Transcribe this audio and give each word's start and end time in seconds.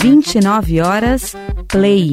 29 0.00 0.80
horas, 0.80 1.34
play. 1.68 2.10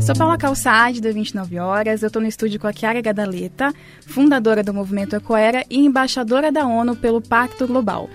Sou 0.00 0.14
Paula 0.14 0.38
Calçade, 0.38 1.00
da 1.00 1.10
29 1.10 1.58
Horas. 1.58 2.02
Eu 2.02 2.06
estou 2.06 2.22
no 2.22 2.28
estúdio 2.28 2.60
com 2.60 2.68
a 2.68 2.72
Chiara 2.72 3.00
Gadaleta, 3.00 3.72
fundadora 4.06 4.62
do 4.62 4.72
Movimento 4.72 5.16
Ecoera 5.16 5.64
e 5.68 5.78
embaixadora 5.78 6.52
da 6.52 6.64
ONU 6.64 6.94
pelo 6.94 7.20
Pacto 7.20 7.66
Global. 7.66 8.08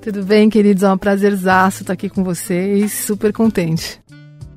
Tudo 0.00 0.22
bem, 0.24 0.48
queridos? 0.48 0.84
É 0.84 0.92
um 0.92 0.98
prazerzaço 0.98 1.82
estar 1.82 1.94
aqui 1.94 2.08
com 2.08 2.22
vocês. 2.22 2.92
Super 2.92 3.32
contente. 3.32 4.00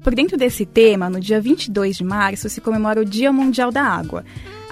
Por 0.03 0.13
dentro 0.13 0.37
desse 0.37 0.63
tema, 0.63 1.09
no 1.09 1.19
dia 1.19 1.41
22 1.41 1.97
de 1.97 2.03
março, 2.03 2.47
se 2.49 2.61
comemora 2.61 3.01
o 3.01 3.05
Dia 3.05 3.31
Mundial 3.31 3.71
da 3.71 3.81
Água. 3.81 4.23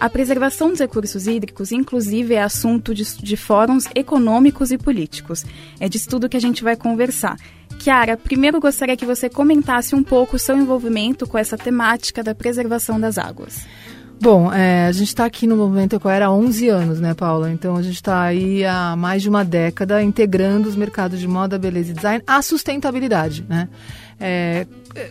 A 0.03 0.09
preservação 0.09 0.67
dos 0.67 0.81
recursos 0.81 1.27
hídricos, 1.27 1.71
inclusive, 1.71 2.33
é 2.33 2.43
assunto 2.43 2.93
de, 2.93 3.05
de 3.19 3.37
fóruns 3.37 3.85
econômicos 3.95 4.69
e 4.69 4.77
políticos. 4.77 5.45
É 5.79 5.87
disso 5.87 6.09
tudo 6.09 6.27
que 6.27 6.35
a 6.35 6.41
gente 6.41 6.61
vai 6.61 6.75
conversar. 6.75 7.37
Kiara, 7.79 8.17
primeiro 8.17 8.59
gostaria 8.59 8.97
que 8.97 9.05
você 9.05 9.29
comentasse 9.29 9.95
um 9.95 10.03
pouco 10.03 10.35
o 10.35 10.39
seu 10.39 10.57
envolvimento 10.57 11.25
com 11.25 11.37
essa 11.37 11.57
temática 11.57 12.21
da 12.21 12.35
preservação 12.35 12.99
das 12.99 13.17
águas. 13.17 13.65
Bom, 14.19 14.51
é, 14.51 14.87
a 14.87 14.91
gente 14.91 15.07
está 15.07 15.23
aqui 15.23 15.47
no 15.47 15.55
Movimento 15.55 15.95
Ecoera 15.95 16.25
há 16.25 16.31
11 16.33 16.67
anos, 16.67 16.99
né, 16.99 17.13
Paula? 17.13 17.49
Então 17.49 17.77
a 17.77 17.81
gente 17.81 17.95
está 17.95 18.23
aí 18.23 18.65
há 18.65 18.97
mais 18.97 19.21
de 19.21 19.29
uma 19.29 19.45
década 19.45 20.03
integrando 20.03 20.67
os 20.67 20.75
mercados 20.75 21.17
de 21.17 21.29
moda, 21.29 21.57
beleza 21.57 21.91
e 21.91 21.93
design 21.93 22.21
à 22.27 22.41
sustentabilidade, 22.41 23.45
né? 23.47 23.69
É, 24.19 24.65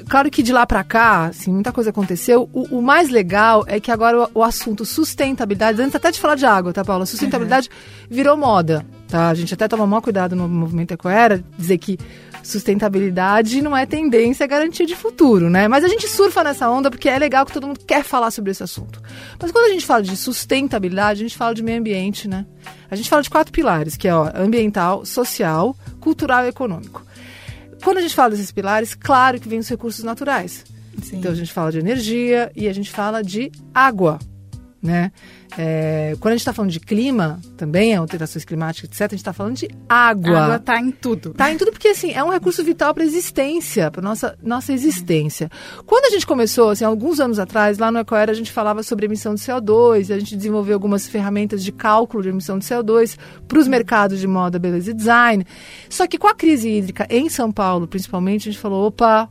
claro 0.09 0.31
que 0.31 0.43
de 0.43 0.53
lá 0.53 0.67
para 0.67 0.83
cá, 0.85 1.27
assim, 1.27 1.53
muita 1.53 1.73
coisa 1.73 1.91
aconteceu. 1.91 2.49
O, 2.53 2.79
o, 2.79 2.83
mais 2.83 3.09
legal 3.09 3.65
é 3.67 3.81
que 3.81 3.91
agora 3.91 4.25
o, 4.25 4.41
o, 4.41 4.43
assunto 4.43 4.85
sustentabilidade, 4.85 5.81
antes 5.83 5.95
até 5.95 6.11
de 6.11 6.21
falar 6.21 6.35
de 6.35 6.47
água, 6.47 6.73
tá, 6.73 6.85
Paula? 6.85 7.05
Sustentabilidade 7.05 7.69
uhum. 7.69 8.07
virou 8.11 8.37
moda, 8.37 8.87
tá? 9.09 9.29
A 9.29 9.35
gente 9.35 9.53
até 9.53 9.67
toma 9.67 9.87
maior 9.87 10.01
cuidado 10.01 10.37
no 10.37 10.49
movimento 10.49 10.93
Ecoera, 10.93 11.43
dizer 11.59 11.79
que 11.79 11.99
sustentabilidade 12.43 13.63
não 13.63 13.77
é 13.77 13.87
tendência, 13.87 14.45
é 14.45 14.47
garantia 14.47 14.85
de 14.85 14.97
futuro, 14.97 15.49
né? 15.49 15.69
Mas 15.69 15.85
a 15.85 15.89
gente 15.89 16.09
surfa 16.09 16.43
nessa 16.43 16.69
onda 16.69 16.91
porque 16.91 17.09
é 17.09 17.19
legal 17.19 17.47
que 17.47 17.53
todo 17.53 17.67
mundo 17.67 17.81
quer 17.87 18.03
falar 18.03 18.31
sobre 18.31 18.51
esse 18.51 18.63
assunto. 18.63 19.01
Mas 19.41 19.53
quando 19.53 19.67
a 19.67 19.73
gente 19.73 19.87
fala 19.87 20.03
de 20.03 20.17
sustentabilidade, 20.17 21.21
a 21.21 21.25
gente 21.25 21.37
fala 21.37 21.55
de 21.55 21.63
meio 21.63 21.79
ambiente, 21.79 22.29
né? 22.29 22.47
A 22.91 22.97
gente 22.97 23.09
fala 23.09 23.23
de 23.23 23.31
quatro 23.31 23.53
pilares, 23.53 23.97
que 23.97 24.09
é 24.09 24.15
ó, 24.15 24.31
ambiental, 24.35 25.05
social, 25.05 25.77
cultural 26.01 26.45
e 26.45 26.49
econômico. 26.49 27.05
Quando 27.83 27.99
a 27.99 28.01
gente 28.01 28.15
fala 28.15 28.31
desses 28.31 28.53
pilares, 28.53 28.95
claro 28.95 29.41
que 29.41 29.49
vem 29.49 29.59
os 29.59 29.69
recursos 29.69 30.05
naturais. 30.05 30.65
Sim. 31.03 31.19
Então 31.19 31.33
a 31.33 31.35
gente 31.35 31.53
fala 31.53 31.73
de 31.73 31.79
energia 31.79 32.51
e 32.55 32.69
a 32.69 32.73
gente 32.73 32.91
fala 32.91 33.23
de 33.23 33.51
água, 33.75 34.19
né? 34.83 35.13
É, 35.57 36.17
quando 36.19 36.33
a 36.33 36.37
gente 36.37 36.41
está 36.41 36.53
falando 36.53 36.71
de 36.71 36.81
clima, 36.81 37.41
também, 37.57 37.95
alterações 37.95 38.45
climáticas, 38.45 38.91
etc., 38.91 39.03
a 39.03 39.05
gente 39.05 39.17
está 39.17 39.33
falando 39.33 39.57
de 39.57 39.69
água. 39.89 40.39
A 40.39 40.45
água 40.45 40.57
está 40.57 40.81
em 40.81 40.91
tudo. 40.91 41.31
Está 41.31 41.53
em 41.53 41.57
tudo 41.57 41.71
porque, 41.71 41.89
assim, 41.89 42.11
é 42.13 42.25
um 42.25 42.31
recurso 42.31 42.65
vital 42.65 42.93
para 42.93 43.03
a 43.03 43.07
existência, 43.07 43.91
para 43.91 44.03
nossa 44.03 44.37
nossa 44.43 44.73
existência. 44.73 45.51
Quando 45.87 46.07
a 46.07 46.11
gente 46.11 46.27
começou, 46.27 46.71
assim, 46.71 46.85
alguns 46.85 47.21
anos 47.21 47.39
atrás, 47.39 47.79
lá 47.79 47.93
no 47.93 47.99
Ecoera, 47.99 48.33
a 48.33 48.35
gente 48.35 48.51
falava 48.51 48.83
sobre 48.83 49.07
emissão 49.07 49.35
de 49.35 49.43
CO2, 49.43 50.13
a 50.13 50.19
gente 50.19 50.37
desenvolveu 50.37 50.75
algumas 50.75 51.07
ferramentas 51.07 51.63
de 51.63 51.71
cálculo 51.71 52.23
de 52.23 52.31
emissão 52.31 52.59
de 52.59 52.65
CO2 52.65 53.17
para 53.47 53.59
os 53.59 53.69
mercados 53.69 54.19
de 54.19 54.27
moda, 54.27 54.59
beleza 54.59 54.91
e 54.91 54.95
design. 54.95 55.47
Só 55.89 56.07
que 56.07 56.19
com 56.19 56.27
a 56.27 56.35
crise 56.35 56.69
hídrica 56.69 57.07
em 57.09 57.29
São 57.29 57.53
Paulo, 57.53 57.87
principalmente, 57.87 58.49
a 58.49 58.53
gente 58.53 58.61
falou, 58.61 58.87
opa, 58.87 59.29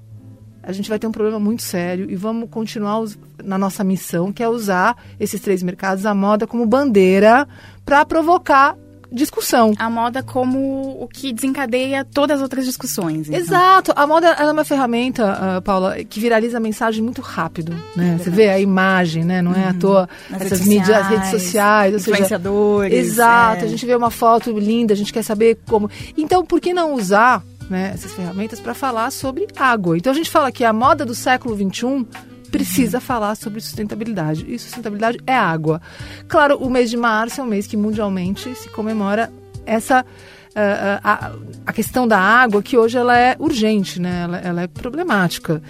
a 0.64 0.72
gente 0.72 0.90
vai 0.90 1.00
ter 1.00 1.08
um 1.08 1.12
problema 1.12 1.40
muito 1.40 1.64
sério 1.64 2.10
e 2.10 2.16
vamos 2.16 2.50
continuar 2.50 3.04
na 3.44 3.58
nossa 3.58 3.84
missão, 3.84 4.32
que 4.32 4.44
é 4.44 4.50
usar 4.50 4.96
esses 5.20 5.42
três 5.42 5.64
mercados, 5.64 6.06
a 6.06 6.14
moda 6.14 6.46
como 6.46 6.66
bandeira 6.66 7.48
para 7.86 8.06
provocar 8.06 8.76
discussão. 9.12 9.74
A 9.78 9.90
moda 9.90 10.24
como 10.24 10.98
o 11.02 11.08
que 11.08 11.34
desencadeia 11.34 12.06
todas 12.06 12.38
as 12.38 12.42
outras 12.42 12.66
discussões. 12.66 13.28
Então. 13.28 13.40
Exato. 13.40 13.92
A 13.96 14.08
moda 14.08 14.28
é 14.28 14.50
uma 14.50 14.64
ferramenta, 14.64 15.58
uh, 15.58 15.62
Paula, 15.62 16.02
que 16.04 16.20
viraliza 16.20 16.58
a 16.58 16.60
mensagem 16.60 17.04
muito 17.04 17.22
rápido. 17.22 17.76
Né? 17.96 18.16
É 18.16 18.24
Você 18.24 18.30
vê 18.30 18.50
a 18.50 18.60
imagem, 18.60 19.26
né? 19.26 19.42
Não 19.42 19.52
uhum. 19.52 19.58
é 19.58 19.66
à 19.66 19.72
uhum. 19.72 19.80
toa 19.80 20.10
Nas 20.30 20.44
essas 20.44 20.62
mídias, 20.62 20.98
as 20.98 21.08
redes 21.08 21.30
sociais. 21.30 21.96
Influenciadores. 21.96 22.94
Seja, 22.94 23.06
exato. 23.06 23.62
É. 23.64 23.68
A 23.68 23.68
gente 23.68 23.86
vê 23.86 23.96
uma 23.96 24.12
foto 24.12 24.58
linda, 24.58 24.94
a 24.94 24.98
gente 24.98 25.12
quer 25.12 25.24
saber 25.24 25.60
como. 25.68 25.90
Então, 26.18 26.46
por 26.46 26.62
que 26.62 26.74
não 26.74 26.94
usar 26.94 27.44
né, 27.72 27.92
essas 27.94 28.12
ferramentas 28.12 28.60
para 28.60 28.74
falar 28.74 29.10
sobre 29.12 29.48
água. 29.58 29.98
Então 29.98 30.12
a 30.12 30.16
gente 30.16 30.30
fala 30.30 30.52
que 30.52 30.66
a 30.66 30.74
moda 30.74 31.06
do 31.06 31.16
século 31.16 31.56
XXI 31.56 32.06
precisa 32.52 32.98
uhum. 32.98 33.02
falar 33.02 33.36
sobre 33.36 33.62
sustentabilidade. 33.62 34.46
E 34.48 34.60
sustentabilidade 34.60 35.20
é 35.26 35.34
água. 35.34 35.82
Claro, 36.28 36.58
o 36.58 36.70
mês 36.70 36.90
de 36.90 36.98
março 36.98 37.40
é 37.40 37.44
um 37.44 37.48
mês 37.48 37.66
que 37.66 37.78
mundialmente 37.78 38.54
se 38.56 38.68
comemora 38.70 39.32
essa 39.66 40.02
uh, 40.02 41.00
a, 41.02 41.32
a, 41.66 41.74
questão 41.74 42.06
da 42.06 42.20
água 42.20 42.62
que 42.62 42.78
hoje 42.78 42.98
ela 42.98 43.18
é 43.18 43.38
urgente, 43.40 44.02
né? 44.02 44.24
ela, 44.24 44.38
ela 44.40 44.62
é 44.64 44.68
problemática. 44.68 45.64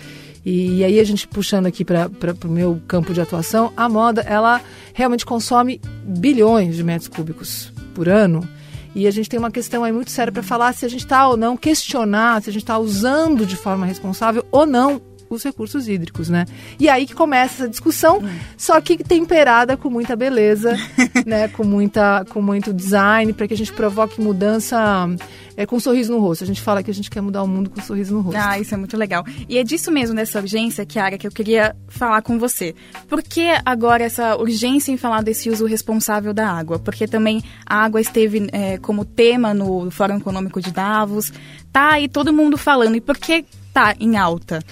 E, 0.44 0.80
e, 0.80 0.84
aí 0.84 1.00
a 1.00 1.04
gente 1.04 1.28
puxando 1.28 1.68
aqui 1.68 1.86
para 1.86 2.10
o 2.44 2.48
meu 2.48 2.82
campo 2.88 3.14
de 3.14 3.22
atuação, 3.22 3.72
a 3.78 3.88
moda 3.88 4.22
ela 4.22 4.60
realmente 4.92 5.24
consome 5.24 5.80
bilhões 6.04 6.76
de 6.76 6.84
metros 6.84 7.08
cúbicos 7.08 7.72
por 7.94 8.10
ano. 8.10 8.48
E 8.94 9.08
a 9.08 9.12
gente 9.12 9.30
tem 9.30 9.40
uma 9.40 9.52
questão 9.52 9.84
aí 9.84 9.92
muito 9.92 10.12
séria 10.12 10.32
para 10.32 10.44
falar 10.44 10.74
se 10.74 10.86
a 10.86 10.90
gente 10.90 11.06
está 11.06 11.28
ou 11.28 11.38
não, 11.38 11.56
questionar 11.56 12.42
se 12.42 12.50
a 12.50 12.54
gente 12.54 12.64
está 12.64 12.78
usando 12.78 13.46
de 13.46 13.56
forma 13.56 13.86
responsável 13.86 14.46
ou 14.52 14.66
não 14.66 15.02
os 15.36 15.44
recursos 15.44 15.88
hídricos, 15.88 16.30
né? 16.30 16.46
E 16.80 16.90
aí 16.90 17.06
que 17.06 17.14
começa 17.14 17.64
essa 17.64 17.70
discussão, 17.70 18.20
hum. 18.20 18.30
só 18.58 18.80
que 18.82 19.04
temperada 19.04 19.78
com 19.78 19.90
muita 19.90 20.16
beleza, 20.16 20.76
né? 21.26 21.48
Com 21.48 21.64
muita, 21.64 22.26
com 22.30 22.42
muito 22.42 22.74
design, 22.74 23.34
para 23.34 23.48
que 23.48 23.54
a 23.54 23.58
gente 23.58 23.74
provoque 23.74 24.22
mudança 24.22 25.08
é, 25.56 25.66
com 25.66 25.76
um 25.76 25.80
sorriso 25.80 26.12
no 26.12 26.20
rosto. 26.20 26.44
A 26.44 26.48
gente 26.48 26.62
fala 26.62 26.82
que 26.82 26.92
a 26.92 26.94
gente 26.94 27.10
quer 27.10 27.22
mudar 27.22 27.44
o 27.44 27.48
mundo 27.48 27.70
com 27.70 27.80
um 27.80 27.84
sorriso 27.84 28.14
no 28.14 28.22
rosto. 28.22 28.38
Ah, 28.38 28.60
isso 28.60 28.74
é 28.74 28.78
muito 28.78 28.98
legal. 28.98 29.24
E 29.48 29.58
é 29.58 29.64
disso 29.64 29.92
mesmo, 29.92 30.16
dessa 30.16 30.40
urgência, 30.40 30.86
Kiara, 30.86 31.18
que 31.18 31.28
eu 31.28 31.32
queria 31.32 31.76
falar 31.88 32.22
com 32.22 32.40
você. 32.40 32.76
Por 33.08 33.22
que 33.22 33.48
agora 33.66 34.04
essa 34.04 34.36
urgência 34.38 34.92
em 34.92 34.98
falar 34.98 35.22
desse 35.22 35.50
uso 35.50 35.66
responsável 35.66 36.34
da 36.34 36.50
água? 36.50 36.80
Porque 36.80 37.08
também 37.08 37.44
a 37.66 37.84
água 37.84 38.02
esteve 38.02 38.48
é, 38.52 38.78
como 38.78 39.06
tema 39.06 39.54
no 39.54 39.90
Fórum 39.92 40.18
Econômico 40.18 40.62
de 40.62 40.72
Davos, 40.72 41.32
tá 41.72 41.94
aí 41.94 42.08
todo 42.08 42.34
mundo 42.34 42.58
falando. 42.58 42.96
E 42.96 43.02
por 43.02 43.18
que 43.18 43.46
tá 43.74 43.96
em 44.00 44.18
alta? 44.18 44.64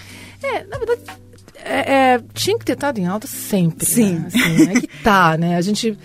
É, 0.42 0.64
na 0.64 0.78
verdade, 0.78 1.02
é, 1.64 2.14
é, 2.14 2.22
tinha 2.34 2.58
que 2.58 2.66
ter 2.66 2.74
estado 2.74 3.00
em 3.00 3.06
alta 3.06 3.28
sempre. 3.28 3.86
Sim. 3.86 4.20
Né? 4.20 4.28
Assim, 4.28 4.70
é 4.70 4.82
que 4.82 4.88
tá, 5.04 5.38
né? 5.38 5.56
A 5.56 5.62
gente. 5.62 5.98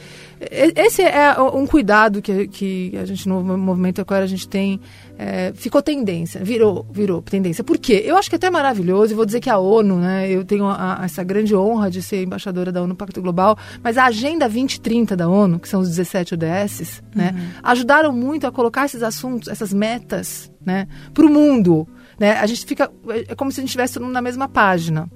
Esse 0.50 1.00
é 1.00 1.40
um 1.40 1.66
cuidado 1.66 2.20
que, 2.20 2.48
que 2.48 2.92
a 2.98 3.06
gente 3.06 3.26
no 3.26 3.42
movimento 3.56 4.00
agora 4.00 4.24
a 4.24 4.26
gente 4.26 4.46
tem. 4.46 4.78
É, 5.16 5.52
ficou 5.54 5.80
tendência, 5.80 6.42
virou, 6.44 6.84
virou 6.90 7.22
tendência. 7.22 7.64
Por 7.64 7.78
quê? 7.78 8.02
Eu 8.04 8.16
acho 8.16 8.28
que 8.28 8.34
é 8.34 8.36
até 8.36 8.50
maravilhoso, 8.50 9.12
e 9.12 9.16
vou 9.16 9.24
dizer 9.24 9.40
que 9.40 9.48
a 9.48 9.56
ONU, 9.56 9.96
né? 9.96 10.28
Eu 10.28 10.44
tenho 10.44 10.66
a, 10.66 11.00
a, 11.00 11.04
essa 11.04 11.22
grande 11.22 11.54
honra 11.54 11.90
de 11.90 12.02
ser 12.02 12.24
embaixadora 12.24 12.70
da 12.70 12.82
ONU 12.82 12.94
Pacto 12.94 13.22
Global, 13.22 13.56
mas 13.82 13.96
a 13.96 14.06
Agenda 14.06 14.46
2030 14.46 15.16
da 15.16 15.28
ONU, 15.28 15.58
que 15.58 15.68
são 15.68 15.80
os 15.80 15.88
17 15.88 16.34
ODSs, 16.34 17.02
né? 17.14 17.32
Uhum. 17.34 17.48
Ajudaram 17.62 18.12
muito 18.12 18.46
a 18.46 18.52
colocar 18.52 18.84
esses 18.84 19.02
assuntos, 19.02 19.48
essas 19.48 19.72
metas, 19.72 20.50
né? 20.66 20.88
Para 21.14 21.24
o 21.24 21.30
mundo. 21.30 21.88
Né? 22.18 22.32
A 22.32 22.46
gente 22.46 22.64
fica. 22.64 22.90
É 23.28 23.34
como 23.34 23.50
se 23.50 23.60
a 23.60 23.62
gente 23.62 23.68
estivesse 23.70 23.98
na 23.98 24.22
mesma 24.22 24.48
página. 24.48 25.08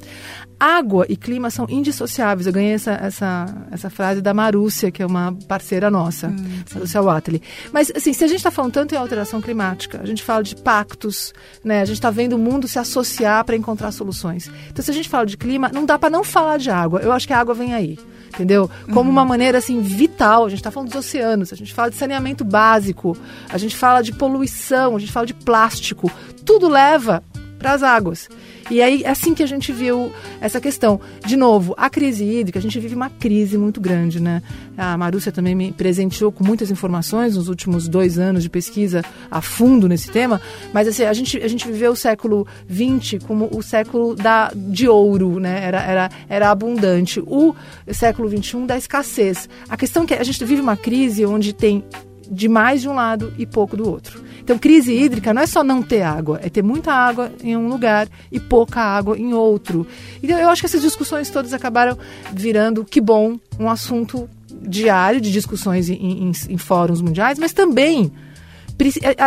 Água 0.58 1.06
e 1.08 1.16
clima 1.16 1.50
são 1.50 1.66
indissociáveis. 1.68 2.46
Eu 2.46 2.52
ganhei 2.52 2.72
essa, 2.72 2.92
essa, 2.92 3.46
essa 3.70 3.90
frase 3.90 4.20
da 4.20 4.34
Marúcia, 4.34 4.90
que 4.90 5.02
é 5.02 5.06
uma 5.06 5.32
parceira 5.46 5.90
nossa, 5.90 6.28
hum, 6.28 6.62
Marúcia 6.74 7.00
Watley. 7.00 7.42
Mas, 7.72 7.92
assim, 7.94 8.12
se 8.12 8.24
a 8.24 8.26
gente 8.26 8.38
está 8.38 8.50
falando 8.50 8.72
tanto 8.72 8.94
em 8.94 8.98
alteração 8.98 9.40
climática, 9.40 10.00
a 10.02 10.06
gente 10.06 10.22
fala 10.22 10.42
de 10.42 10.56
pactos, 10.56 11.32
né? 11.64 11.80
a 11.80 11.84
gente 11.84 11.96
está 11.96 12.10
vendo 12.10 12.34
o 12.34 12.38
mundo 12.38 12.66
se 12.66 12.78
associar 12.78 13.44
para 13.44 13.56
encontrar 13.56 13.92
soluções. 13.92 14.50
Então, 14.70 14.84
se 14.84 14.90
a 14.90 14.94
gente 14.94 15.08
fala 15.08 15.26
de 15.26 15.36
clima, 15.36 15.70
não 15.72 15.84
dá 15.84 15.98
para 15.98 16.10
não 16.10 16.24
falar 16.24 16.58
de 16.58 16.70
água. 16.70 17.00
Eu 17.00 17.12
acho 17.12 17.26
que 17.26 17.32
a 17.32 17.38
água 17.38 17.54
vem 17.54 17.74
aí 17.74 17.98
entendeu? 18.28 18.70
Como 18.92 19.08
uhum. 19.08 19.10
uma 19.10 19.24
maneira 19.24 19.58
assim 19.58 19.80
vital. 19.80 20.44
A 20.44 20.48
gente 20.48 20.60
está 20.60 20.70
falando 20.70 20.90
dos 20.90 20.98
oceanos, 20.98 21.52
a 21.52 21.56
gente 21.56 21.74
fala 21.74 21.90
de 21.90 21.96
saneamento 21.96 22.44
básico, 22.44 23.16
a 23.48 23.58
gente 23.58 23.74
fala 23.74 24.02
de 24.02 24.12
poluição, 24.12 24.94
a 24.94 24.98
gente 24.98 25.10
fala 25.10 25.26
de 25.26 25.34
plástico. 25.34 26.10
Tudo 26.44 26.68
leva 26.68 27.22
para 27.58 27.72
as 27.72 27.82
águas. 27.82 28.28
E 28.70 28.82
aí, 28.82 29.02
é 29.02 29.08
assim 29.08 29.34
que 29.34 29.42
a 29.42 29.46
gente 29.46 29.72
viu 29.72 30.12
essa 30.40 30.60
questão. 30.60 31.00
De 31.26 31.36
novo, 31.36 31.74
a 31.76 31.88
crise 31.88 32.24
hídrica, 32.24 32.58
a 32.58 32.62
gente 32.62 32.78
vive 32.78 32.94
uma 32.94 33.08
crise 33.08 33.56
muito 33.56 33.80
grande, 33.80 34.20
né? 34.20 34.42
A 34.76 34.96
Marúcia 34.96 35.32
também 35.32 35.54
me 35.54 35.72
presenteou 35.72 36.30
com 36.30 36.44
muitas 36.44 36.70
informações 36.70 37.36
nos 37.36 37.48
últimos 37.48 37.88
dois 37.88 38.18
anos 38.18 38.42
de 38.42 38.50
pesquisa 38.50 39.02
a 39.30 39.40
fundo 39.40 39.88
nesse 39.88 40.10
tema, 40.10 40.40
mas 40.72 40.86
assim, 40.86 41.04
a 41.04 41.12
gente, 41.12 41.38
a 41.38 41.48
gente 41.48 41.66
viveu 41.66 41.92
o 41.92 41.96
século 41.96 42.46
XX 42.70 43.24
como 43.26 43.48
o 43.52 43.62
século 43.62 44.14
da, 44.14 44.52
de 44.54 44.86
ouro, 44.86 45.40
né? 45.40 45.64
Era, 45.64 45.82
era, 45.82 46.10
era 46.28 46.50
abundante. 46.50 47.20
O 47.20 47.54
século 47.90 48.28
XXI 48.28 48.66
da 48.66 48.76
escassez. 48.76 49.48
A 49.68 49.76
questão 49.76 50.02
é 50.02 50.06
que 50.06 50.14
a 50.14 50.24
gente 50.24 50.44
vive 50.44 50.60
uma 50.60 50.76
crise 50.76 51.24
onde 51.24 51.52
tem 51.52 51.82
de 52.30 52.48
mais 52.48 52.82
de 52.82 52.88
um 52.88 52.94
lado 52.94 53.32
e 53.38 53.46
pouco 53.46 53.76
do 53.76 53.88
outro. 53.88 54.27
Então, 54.48 54.58
crise 54.58 54.94
hídrica 54.94 55.34
não 55.34 55.42
é 55.42 55.46
só 55.46 55.62
não 55.62 55.82
ter 55.82 56.00
água, 56.00 56.40
é 56.42 56.48
ter 56.48 56.62
muita 56.62 56.90
água 56.90 57.30
em 57.44 57.54
um 57.54 57.68
lugar 57.68 58.08
e 58.32 58.40
pouca 58.40 58.80
água 58.80 59.14
em 59.18 59.34
outro. 59.34 59.86
Então, 60.22 60.38
eu 60.38 60.48
acho 60.48 60.62
que 60.62 60.66
essas 60.66 60.80
discussões 60.80 61.28
todas 61.28 61.52
acabaram 61.52 61.98
virando, 62.32 62.82
que 62.82 62.98
bom, 62.98 63.38
um 63.60 63.68
assunto 63.68 64.26
diário 64.62 65.20
de 65.20 65.30
discussões 65.30 65.90
em, 65.90 65.96
em, 65.96 66.32
em 66.48 66.56
fóruns 66.56 67.02
mundiais, 67.02 67.38
mas 67.38 67.52
também 67.52 68.10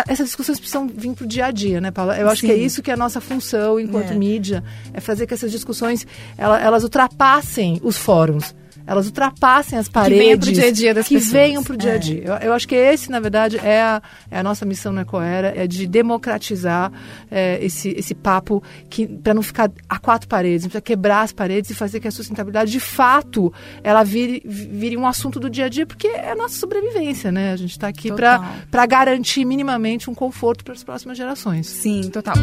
essas 0.08 0.26
discussões 0.26 0.60
precisam 0.60 0.88
vir 0.88 1.14
para 1.14 1.26
o 1.26 1.28
dia 1.28 1.46
a 1.46 1.52
dia, 1.52 1.80
né, 1.80 1.92
Paula? 1.92 2.18
Eu 2.18 2.28
acho 2.28 2.42
Sim. 2.42 2.48
que 2.48 2.54
é 2.54 2.58
isso 2.58 2.82
que 2.82 2.90
é 2.90 2.96
a 2.96 2.98
nossa 2.98 3.22
função 3.22 3.80
enquanto 3.80 4.14
é. 4.14 4.16
mídia, 4.16 4.64
é 4.92 5.00
fazer 5.00 5.28
que 5.28 5.36
essas 5.36 5.52
discussões 5.52 6.08
elas, 6.36 6.64
elas 6.64 6.84
ultrapassem 6.84 7.80
os 7.84 7.96
fóruns 7.96 8.56
elas 8.86 9.06
ultrapassem 9.06 9.78
as 9.78 9.88
paredes. 9.88 10.18
Que 10.18 10.24
venham 10.24 10.40
para 10.40 10.50
o 10.50 10.54
dia 10.54 10.68
a 10.68 10.72
dia 10.72 10.94
das 10.94 11.08
que 11.08 11.16
pessoas. 11.16 11.32
venham 11.32 11.64
para 11.64 11.74
o 11.74 11.78
dia 11.78 11.92
a 11.92 11.96
é. 11.96 11.98
dia. 11.98 12.24
Eu, 12.24 12.34
eu, 12.36 12.54
acho 12.54 12.68
que 12.68 12.76
esse, 12.76 13.10
na 13.10 13.20
verdade, 13.20 13.58
é 13.58 13.82
a, 13.82 14.02
é 14.30 14.40
a 14.40 14.44
nossa 14.44 14.66
missão 14.66 14.92
na 14.92 15.02
Ecoera, 15.02 15.54
é 15.56 15.68
de 15.68 15.88
democratizar 15.88 16.92
é, 17.30 17.64
esse, 17.64 17.90
esse 17.90 18.14
papo 18.14 18.64
que 18.90 19.08
para 19.08 19.34
não 19.34 19.42
ficar 19.42 19.72
a 19.88 20.00
quatro 20.00 20.28
paredes, 20.28 20.68
para 20.68 20.82
quebrar 20.82 21.22
as 21.22 21.32
paredes 21.32 21.70
e 21.70 21.74
fazer 21.74 22.00
que 22.00 22.08
a 22.08 22.12
sustentabilidade, 22.12 22.72
de 22.72 22.80
fato, 22.80 23.54
ela 23.84 24.04
vire, 24.04 24.42
vire 24.46 24.98
um 24.98 25.08
assunto 25.08 25.40
do 25.40 25.50
dia 25.50 25.66
a 25.66 25.70
dia, 25.70 25.86
porque 25.86 26.08
é 26.08 26.32
a 26.32 26.36
nossa 26.36 26.56
sobrevivência, 26.56 27.32
né? 27.32 27.54
A 27.54 27.56
gente 27.56 27.72
está 27.72 27.88
aqui 27.88 28.12
para 28.12 28.86
garantir 28.86 29.46
minimamente 29.46 30.10
um 30.10 30.14
conforto 30.14 30.64
para 30.64 30.74
as 30.74 30.84
próximas 30.84 31.18
gerações. 31.18 31.68
Sim, 31.68 32.10
total. 32.10 32.36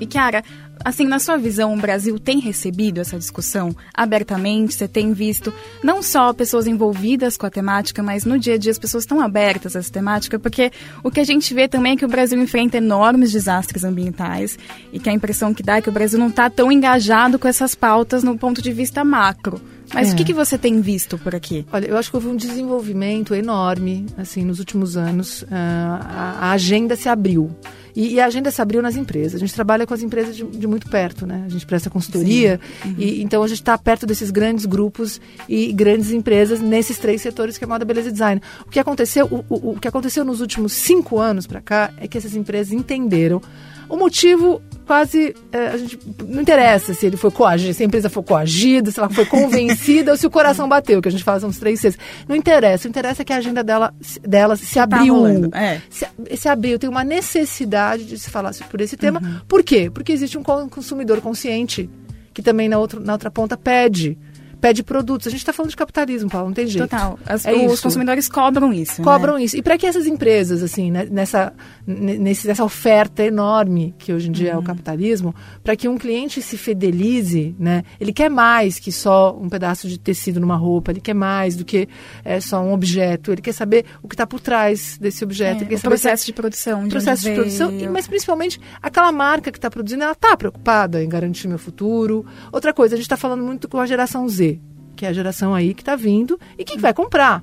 E 0.00 0.06
Kiara, 0.06 0.42
Assim, 0.84 1.06
na 1.06 1.18
sua 1.18 1.36
visão, 1.36 1.74
o 1.74 1.76
Brasil 1.76 2.18
tem 2.18 2.38
recebido 2.38 3.00
essa 3.00 3.18
discussão 3.18 3.74
abertamente? 3.92 4.74
Você 4.74 4.86
tem 4.86 5.12
visto 5.12 5.52
não 5.82 6.02
só 6.02 6.32
pessoas 6.32 6.66
envolvidas 6.66 7.36
com 7.36 7.46
a 7.46 7.50
temática, 7.50 8.02
mas 8.02 8.24
no 8.24 8.38
dia 8.38 8.54
a 8.54 8.58
dia 8.58 8.70
as 8.70 8.78
pessoas 8.78 9.02
estão 9.02 9.20
abertas 9.20 9.74
a 9.74 9.80
essa 9.80 9.90
temática? 9.90 10.38
Porque 10.38 10.70
o 11.02 11.10
que 11.10 11.20
a 11.20 11.24
gente 11.24 11.52
vê 11.54 11.66
também 11.66 11.94
é 11.94 11.96
que 11.96 12.04
o 12.04 12.08
Brasil 12.08 12.40
enfrenta 12.40 12.76
enormes 12.76 13.32
desastres 13.32 13.84
ambientais 13.84 14.58
e 14.92 15.00
que 15.00 15.08
a 15.08 15.12
impressão 15.12 15.52
que 15.52 15.62
dá 15.62 15.76
é 15.76 15.82
que 15.82 15.88
o 15.88 15.92
Brasil 15.92 16.18
não 16.18 16.28
está 16.28 16.48
tão 16.48 16.70
engajado 16.70 17.38
com 17.38 17.48
essas 17.48 17.74
pautas 17.74 18.22
no 18.22 18.38
ponto 18.38 18.62
de 18.62 18.72
vista 18.72 19.04
macro. 19.04 19.60
Mas 19.94 20.10
é. 20.10 20.12
o 20.12 20.16
que, 20.16 20.24
que 20.24 20.34
você 20.34 20.58
tem 20.58 20.80
visto 20.80 21.16
por 21.18 21.34
aqui? 21.34 21.64
Olha, 21.72 21.86
eu 21.86 21.96
acho 21.96 22.10
que 22.10 22.16
houve 22.16 22.28
um 22.28 22.36
desenvolvimento 22.36 23.34
enorme, 23.34 24.06
assim, 24.16 24.44
nos 24.44 24.58
últimos 24.58 24.96
anos. 24.96 25.42
Uh, 25.42 25.46
a, 25.52 26.36
a 26.40 26.50
agenda 26.52 26.96
se 26.96 27.08
abriu. 27.08 27.54
E, 27.96 28.14
e, 28.14 28.20
a 28.20 28.26
agenda 28.26 28.50
se 28.50 28.60
abriu 28.60 28.82
nas 28.82 28.94
empresas. 28.94 29.36
A 29.36 29.38
gente 29.38 29.54
trabalha 29.54 29.86
com 29.86 29.94
as 29.94 30.02
empresas 30.02 30.36
de, 30.36 30.44
de 30.44 30.66
muito 30.66 30.86
perto, 30.88 31.26
né? 31.26 31.44
A 31.46 31.48
gente 31.48 31.64
presta 31.64 31.88
consultoria. 31.88 32.60
Uhum. 32.84 32.94
E, 32.98 33.22
então 33.22 33.42
a 33.42 33.48
gente 33.48 33.60
está 33.60 33.76
perto 33.78 34.04
desses 34.04 34.30
grandes 34.30 34.66
grupos 34.66 35.18
e 35.48 35.72
grandes 35.72 36.10
empresas 36.10 36.60
nesses 36.60 36.98
três 36.98 37.22
setores 37.22 37.56
que 37.56 37.64
é 37.64 37.66
moda, 37.66 37.86
beleza 37.86 38.10
e 38.10 38.12
design. 38.12 38.42
O 38.66 38.70
que 38.70 38.78
aconteceu, 38.78 39.26
o, 39.26 39.44
o, 39.48 39.70
o 39.70 39.80
que 39.80 39.88
aconteceu 39.88 40.26
nos 40.26 40.42
últimos 40.42 40.74
cinco 40.74 41.18
anos 41.18 41.46
para 41.46 41.62
cá 41.62 41.90
é 41.96 42.06
que 42.06 42.18
essas 42.18 42.36
empresas 42.36 42.70
entenderam 42.70 43.40
o 43.88 43.96
motivo 43.96 44.60
quase. 44.86 45.34
É, 45.52 45.68
a 45.68 45.76
gente 45.76 45.98
não 46.26 46.40
interessa 46.40 46.94
se 46.94 47.06
ele 47.06 47.16
foi 47.16 47.30
coagido, 47.30 47.74
se 47.74 47.82
a 47.82 47.86
empresa 47.86 48.08
foi 48.08 48.22
coagida, 48.22 48.90
se 48.90 48.98
ela 48.98 49.10
foi 49.10 49.26
convencida 49.26 50.12
ou 50.12 50.16
se 50.16 50.26
o 50.26 50.30
coração 50.30 50.68
bateu, 50.68 51.02
que 51.02 51.08
a 51.08 51.10
gente 51.10 51.24
fala 51.24 51.40
são 51.40 51.48
os 51.48 51.58
três 51.58 51.80
Cs. 51.80 51.98
Não 52.28 52.36
interessa. 52.36 52.86
O 52.86 52.90
interessa 52.90 53.22
é 53.22 53.24
que 53.24 53.32
a 53.32 53.36
agenda 53.36 53.62
dela, 53.62 53.94
dela 54.22 54.56
se 54.56 54.74
tá 54.74 54.84
abriu. 54.84 55.50
Tá 55.50 55.60
é. 55.60 55.82
se, 55.90 56.06
se, 56.36 56.48
abriu. 56.48 56.78
Tem 56.78 56.88
uma 56.88 57.04
necessidade 57.04 58.04
de 58.04 58.18
se 58.18 58.30
falar 58.30 58.54
por 58.70 58.80
esse 58.80 58.96
tema. 58.96 59.20
Uhum. 59.22 59.40
Por 59.48 59.62
quê? 59.62 59.90
Porque 59.92 60.12
existe 60.12 60.38
um 60.38 60.42
consumidor 60.42 61.20
consciente 61.20 61.90
que 62.32 62.42
também 62.42 62.68
na, 62.68 62.78
outro, 62.78 63.00
na 63.00 63.14
outra 63.14 63.30
ponta 63.30 63.56
pede 63.56 64.16
pede 64.66 64.82
produtos. 64.82 65.28
A 65.28 65.30
gente 65.30 65.40
está 65.40 65.52
falando 65.52 65.70
de 65.70 65.76
capitalismo, 65.76 66.28
Paulo, 66.28 66.48
não 66.48 66.54
tem 66.54 66.66
jeito. 66.66 66.88
Total. 66.88 67.16
As, 67.24 67.46
é 67.46 67.52
os 67.52 67.74
isso. 67.74 67.82
consumidores 67.84 68.28
cobram 68.28 68.72
isso. 68.72 69.00
Cobram 69.00 69.34
né? 69.34 69.44
isso. 69.44 69.56
E 69.56 69.62
para 69.62 69.78
que 69.78 69.86
essas 69.86 70.08
empresas, 70.08 70.60
assim, 70.60 70.90
né, 70.90 71.06
nessa, 71.08 71.52
nessa 71.86 72.64
oferta 72.64 73.22
enorme 73.22 73.94
que 73.96 74.12
hoje 74.12 74.28
em 74.28 74.32
dia 74.32 74.48
uhum. 74.48 74.52
é 74.52 74.56
o 74.56 74.58
uhum. 74.58 74.64
capitalismo, 74.64 75.34
para 75.62 75.76
que 75.76 75.88
um 75.88 75.96
cliente 75.96 76.42
se 76.42 76.56
fidelize, 76.58 77.54
né, 77.60 77.84
ele 78.00 78.12
quer 78.12 78.28
mais 78.28 78.80
que 78.80 78.90
só 78.90 79.38
um 79.40 79.48
pedaço 79.48 79.86
de 79.88 80.00
tecido 80.00 80.40
numa 80.40 80.56
roupa, 80.56 80.90
ele 80.90 81.00
quer 81.00 81.14
mais 81.14 81.54
do 81.54 81.64
que 81.64 81.88
é, 82.24 82.40
só 82.40 82.60
um 82.60 82.72
objeto, 82.72 83.30
ele 83.30 83.42
quer 83.42 83.52
saber 83.52 83.84
o 84.02 84.08
que 84.08 84.14
está 84.14 84.26
por 84.26 84.40
trás 84.40 84.98
desse 85.00 85.22
objeto. 85.22 85.64
É, 85.70 85.76
o 85.76 85.80
processo 85.80 86.24
se... 86.24 86.26
de 86.26 86.32
produção. 86.32 86.82
De 86.84 86.90
processo 86.90 87.22
de 87.22 87.34
produção, 87.34 87.72
mas 87.92 88.08
principalmente 88.08 88.60
aquela 88.82 89.12
marca 89.12 89.52
que 89.52 89.58
está 89.58 89.70
produzindo, 89.70 90.02
ela 90.02 90.12
está 90.12 90.36
preocupada 90.36 91.04
em 91.04 91.08
garantir 91.08 91.46
meu 91.46 91.58
futuro. 91.58 92.26
Outra 92.50 92.74
coisa, 92.74 92.96
a 92.96 92.96
gente 92.96 93.04
está 93.04 93.16
falando 93.16 93.44
muito 93.44 93.68
com 93.68 93.78
a 93.78 93.86
geração 93.86 94.28
Z 94.28 94.55
que 94.96 95.06
é 95.06 95.08
a 95.08 95.12
geração 95.12 95.54
aí 95.54 95.74
que 95.74 95.82
está 95.82 95.94
vindo 95.94 96.38
e 96.58 96.64
que 96.64 96.78
vai 96.78 96.92
comprar. 96.92 97.42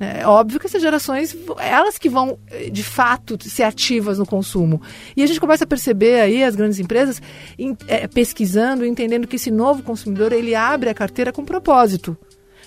É 0.00 0.26
óbvio 0.26 0.58
que 0.58 0.66
essas 0.66 0.82
gerações, 0.82 1.36
elas 1.58 1.98
que 1.98 2.08
vão, 2.08 2.36
eh, 2.50 2.68
de 2.68 2.82
fato, 2.82 3.38
ser 3.48 3.62
ativas 3.62 4.18
no 4.18 4.26
consumo. 4.26 4.82
E 5.16 5.22
a 5.22 5.26
gente 5.26 5.38
começa 5.38 5.64
a 5.64 5.66
perceber 5.66 6.20
aí 6.20 6.42
as 6.42 6.56
grandes 6.56 6.80
empresas 6.80 7.22
em, 7.56 7.76
é, 7.86 8.08
pesquisando, 8.08 8.84
entendendo 8.84 9.28
que 9.28 9.36
esse 9.36 9.50
novo 9.50 9.82
consumidor, 9.82 10.32
ele 10.32 10.54
abre 10.54 10.90
a 10.90 10.94
carteira 10.94 11.32
com 11.32 11.44
propósito. 11.44 12.16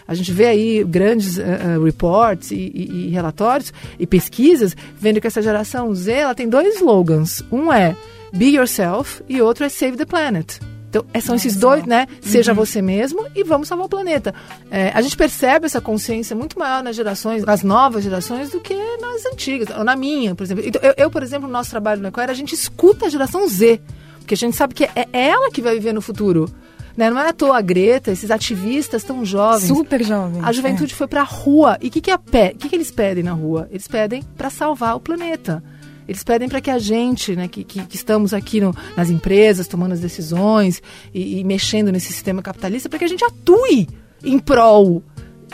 A 0.08 0.14
gente 0.14 0.32
vê 0.32 0.48
aí 0.48 0.84
grandes 0.86 1.38
uh, 1.38 1.84
reports 1.84 2.52
e, 2.52 2.56
e, 2.56 3.08
e, 3.08 3.10
relatórios 3.10 3.74
e 4.00 4.08
pesquisas 4.08 4.74
vendo 4.98 5.20
que 5.20 5.28
essa 5.28 5.42
geração 5.42 5.94
Z 5.94 6.14
ela 6.14 6.36
tem 6.36 6.48
dois 6.48 6.76
slogans. 6.76 7.44
Um 7.52 7.74
é 7.74 7.94
Be 8.34 8.56
Yourself 8.56 9.22
e 9.28 9.42
outro 9.42 9.66
é 9.66 9.70
Save 9.70 9.98
the 9.98 10.06
Planet. 10.06 10.60
Então, 10.98 11.06
é, 11.14 11.22
são 11.22 11.36
esses 11.36 11.56
dois, 11.56 11.86
né? 11.86 12.08
Seja 12.22 12.52
uhum. 12.52 12.56
você 12.56 12.82
mesmo 12.82 13.28
e 13.36 13.44
vamos 13.44 13.68
salvar 13.68 13.86
o 13.86 13.90
planeta. 13.90 14.34
É, 14.72 14.92
a 14.94 15.02
gente 15.02 15.16
percebe 15.16 15.66
essa 15.66 15.80
consciência 15.80 16.36
muito 16.36 16.58
maior 16.58 16.84
nas 16.84 16.96
gerações, 16.96 17.44
nas 17.44 17.64
novas 17.64 18.04
gerações, 18.04 18.50
do 18.50 18.60
que 18.60 18.74
nas 18.74 19.26
antigas, 19.26 19.76
ou 19.78 19.84
na 19.84 19.96
minha, 19.96 20.34
por 20.36 20.44
exemplo. 20.44 20.64
Então, 20.66 20.82
eu, 20.82 20.94
eu, 20.98 21.12
por 21.12 21.24
exemplo, 21.24 21.48
no 21.48 21.54
nosso 21.54 21.70
trabalho 21.70 22.02
na 22.02 22.10
Ecoera, 22.10 22.32
a 22.32 22.36
gente 22.36 22.54
escuta 22.54 23.06
a 23.06 23.10
geração 23.10 23.48
Z, 23.48 23.80
porque 24.20 24.34
a 24.34 24.38
gente 24.38 24.56
sabe 24.56 24.74
que 24.74 24.84
é 24.84 25.08
ela 25.12 25.52
que 25.52 25.62
vai 25.62 25.76
viver 25.76 25.94
no 25.94 26.02
futuro. 26.02 26.50
Né? 26.96 27.12
Não 27.12 27.20
é 27.20 27.30
à 27.30 27.34
toa 27.34 27.60
a 27.60 27.62
Greta, 27.62 28.12
esses 28.12 28.32
ativistas 28.32 29.04
tão 29.04 29.24
jovens. 29.24 29.68
Super 29.68 30.04
jovens. 30.04 30.44
A 30.44 30.52
juventude 30.52 30.94
é. 30.94 30.96
foi 30.96 31.08
para 31.08 31.22
a 31.22 31.26
rua. 31.26 31.78
E 31.80 31.90
o 31.90 31.92
que, 31.92 32.02
que, 32.02 32.10
é 32.10 32.18
que, 32.58 32.70
que 32.70 32.76
eles 32.76 32.90
pedem 32.90 33.24
na 33.24 33.34
rua? 33.34 33.68
Eles 33.70 33.88
pedem 33.88 34.24
para 34.36 34.50
salvar 34.50 34.96
o 34.96 35.00
planeta. 35.00 35.64
Eles 36.08 36.24
pedem 36.24 36.48
para 36.48 36.62
que 36.62 36.70
a 36.70 36.80
gente, 36.80 37.36
né, 37.36 37.48
que, 37.48 37.64
que, 37.64 37.86
que 37.86 37.96
estamos 37.96 38.34
aqui 38.34 38.62
no, 38.62 38.76
nas 38.96 39.10
empresas, 39.10 39.68
tomando 39.68 39.94
as 39.94 40.00
decisões 40.00 40.82
e, 41.14 41.40
e 41.40 41.44
mexendo 41.44 41.92
nesse 41.92 42.14
sistema 42.14 42.42
capitalista, 42.42 42.88
para 42.88 43.00
que 43.00 43.06
a 43.06 43.10
gente 43.10 43.26
atue 43.26 43.88
em 44.24 44.40
prol 44.40 45.04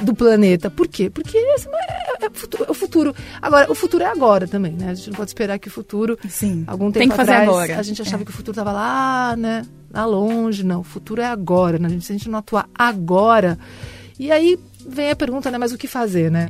do 0.02 0.14
planeta. 0.14 0.70
Por 0.70 0.88
quê? 0.88 1.10
Porque 1.10 1.38
esse 1.38 1.68
é, 1.68 2.24
é, 2.24 2.26
é, 2.26 2.72
o 2.72 2.74
futuro. 2.74 3.14
Agora, 3.42 3.72
o 3.72 3.76
futuro 3.76 4.04
é 4.04 4.08
agora 4.08 4.48
também, 4.48 4.74
né? 4.74 4.92
A 4.92 4.94
gente 4.94 5.10
não 5.10 5.18
pode 5.18 5.30
esperar 5.30 5.60
que 5.60 5.68
o 5.68 5.72
futuro. 5.72 6.18
Sim. 6.28 6.64
Algum 6.66 6.86
tempo 6.86 7.00
Tem 7.00 7.10
que 7.10 7.16
fazer 7.16 7.32
atrás, 7.32 7.50
agora. 7.50 7.80
a 7.80 7.84
gente 7.84 8.02
achava 8.02 8.24
é. 8.24 8.26
que 8.26 8.32
o 8.32 8.34
futuro 8.34 8.52
estava 8.52 8.72
lá, 8.72 9.36
né? 9.36 9.66
Lá 9.92 10.06
longe. 10.06 10.64
Não, 10.64 10.80
o 10.80 10.84
futuro 10.84 11.22
é 11.22 11.26
agora. 11.26 11.78
Né? 11.78 11.90
Se 12.02 12.12
a 12.12 12.18
gente 12.18 12.30
não 12.30 12.40
atuar 12.40 12.68
agora. 12.74 13.58
E 14.20 14.32
aí 14.32 14.58
vem 14.88 15.12
a 15.12 15.16
pergunta, 15.16 15.52
né? 15.52 15.58
Mas 15.58 15.72
o 15.72 15.78
que 15.78 15.88
fazer, 15.88 16.32
né? 16.32 16.48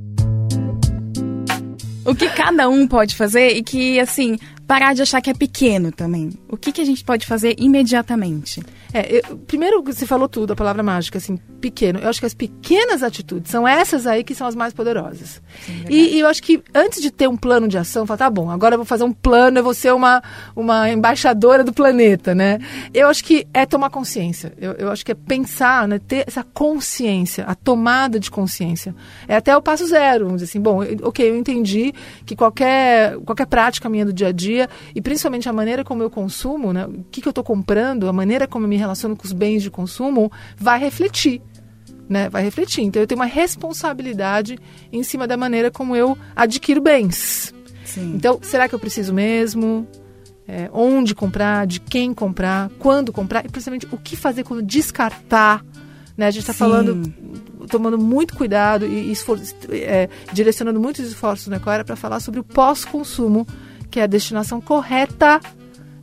O 2.05 2.13
que 2.15 2.29
cada 2.29 2.69
um 2.69 2.87
pode 2.87 3.15
fazer 3.15 3.49
e 3.55 3.63
que, 3.63 3.99
assim, 3.99 4.37
parar 4.67 4.93
de 4.93 5.01
achar 5.01 5.21
que 5.21 5.29
é 5.29 5.33
pequeno 5.33 5.91
também. 5.91 6.31
O 6.49 6.57
que, 6.57 6.71
que 6.71 6.81
a 6.81 6.85
gente 6.85 7.03
pode 7.03 7.25
fazer 7.25 7.55
imediatamente? 7.57 8.61
É, 8.93 9.21
eu, 9.27 9.37
primeiro 9.39 9.81
você 9.83 10.05
falou 10.05 10.29
tudo, 10.29 10.53
a 10.53 10.55
palavra 10.55 10.83
mágica, 10.83 11.17
assim, 11.17 11.37
pequeno. 11.59 11.99
Eu 11.99 12.09
acho 12.09 12.19
que 12.19 12.25
as 12.25 12.33
pequenas 12.33 13.01
atitudes 13.01 13.49
são 13.49 13.67
essas 13.67 14.05
aí 14.05 14.23
que 14.23 14.35
são 14.35 14.45
as 14.45 14.55
mais 14.55 14.73
poderosas. 14.73 15.41
Sim, 15.65 15.85
e, 15.89 16.15
e, 16.15 16.19
eu 16.19 16.27
acho 16.27 16.43
que 16.43 16.61
antes 16.75 17.01
de 17.01 17.09
ter 17.09 17.27
um 17.27 17.35
plano 17.35 17.67
de 17.67 17.77
ação, 17.77 18.05
falar, 18.05 18.17
tá 18.17 18.29
bom, 18.29 18.51
agora 18.51 18.75
eu 18.75 18.77
vou 18.77 18.85
fazer 18.85 19.03
um 19.03 19.11
plano, 19.11 19.57
eu 19.57 19.63
vou 19.63 19.73
ser 19.73 19.93
uma, 19.93 20.21
uma 20.55 20.89
embaixadora 20.89 21.63
do 21.63 21.73
planeta, 21.73 22.35
né? 22.35 22.59
Eu 22.93 23.07
acho 23.07 23.23
que 23.23 23.47
é 23.53 23.65
tomar 23.65 23.89
consciência. 23.89 24.53
Eu, 24.57 24.73
eu 24.73 24.91
acho 24.91 25.03
que 25.03 25.11
é 25.11 25.15
pensar, 25.15 25.87
né? 25.87 25.99
Ter 25.99 26.25
essa 26.27 26.43
consciência, 26.43 27.45
a 27.45 27.55
tomada 27.55 28.19
de 28.19 28.29
consciência. 28.29 28.93
É 29.27 29.35
até 29.35 29.55
o 29.57 29.61
passo 29.61 29.87
zero, 29.87 30.25
vamos 30.25 30.41
dizer 30.41 30.51
assim, 30.51 30.61
bom, 30.61 30.83
eu, 30.83 30.97
ok, 31.03 31.27
eu 31.27 31.35
entendi 31.35 31.93
que 32.25 32.35
qualquer, 32.35 33.17
qualquer 33.19 33.47
prática 33.47 33.89
minha 33.89 34.05
do 34.05 34.13
dia 34.13 34.27
a 34.27 34.31
dia, 34.31 34.69
e 34.93 35.01
principalmente 35.01 35.49
a 35.49 35.53
maneira 35.53 35.83
como 35.83 36.03
eu 36.03 36.09
consumo, 36.09 36.71
né? 36.71 36.85
O 36.85 37.03
que, 37.09 37.21
que 37.21 37.27
eu 37.27 37.31
estou 37.31 37.43
comprando, 37.43 38.07
a 38.07 38.13
maneira 38.13 38.47
como 38.47 38.65
eu 38.65 38.69
me 38.69 38.82
relaciono 38.83 39.15
com 39.15 39.25
os 39.25 39.33
bens 39.33 39.63
de 39.63 39.71
consumo, 39.71 40.31
vai 40.57 40.79
refletir. 40.79 41.41
Né, 42.09 42.29
vai 42.29 42.43
refletir. 42.43 42.83
Então 42.83 43.01
eu 43.01 43.07
tenho 43.07 43.19
uma 43.19 43.25
responsabilidade 43.25 44.59
em 44.91 45.03
cima 45.03 45.25
da 45.25 45.37
maneira 45.37 45.71
como 45.71 45.95
eu 45.95 46.17
adquiro 46.35 46.81
bens. 46.81 47.53
Sim. 47.85 48.13
Então, 48.15 48.39
será 48.41 48.67
que 48.67 48.75
eu 48.75 48.79
preciso 48.79 49.13
mesmo? 49.13 49.87
É, 50.45 50.69
onde 50.73 51.15
comprar, 51.15 51.65
de 51.65 51.79
quem 51.79 52.13
comprar, 52.13 52.69
quando 52.77 53.13
comprar 53.13 53.45
e 53.45 53.49
principalmente 53.49 53.87
o 53.91 53.97
que 53.97 54.15
fazer 54.17 54.43
quando 54.43 54.61
descartar. 54.61 55.65
Né? 56.17 56.27
A 56.27 56.31
gente 56.31 56.41
está 56.41 56.53
falando, 56.53 57.01
tomando 57.69 57.97
muito 57.97 58.35
cuidado 58.35 58.85
e 58.85 59.11
esfor 59.11 59.39
é, 59.69 60.09
direcionando 60.33 60.79
muitos 60.79 61.07
esforços 61.07 61.47
na 61.47 61.59
Coera 61.59 61.85
para 61.85 61.95
falar 61.95 62.19
sobre 62.19 62.41
o 62.41 62.43
pós-consumo, 62.43 63.47
que 63.89 63.99
é 63.99 64.03
a 64.03 64.07
destinação 64.07 64.59
correta 64.59 65.39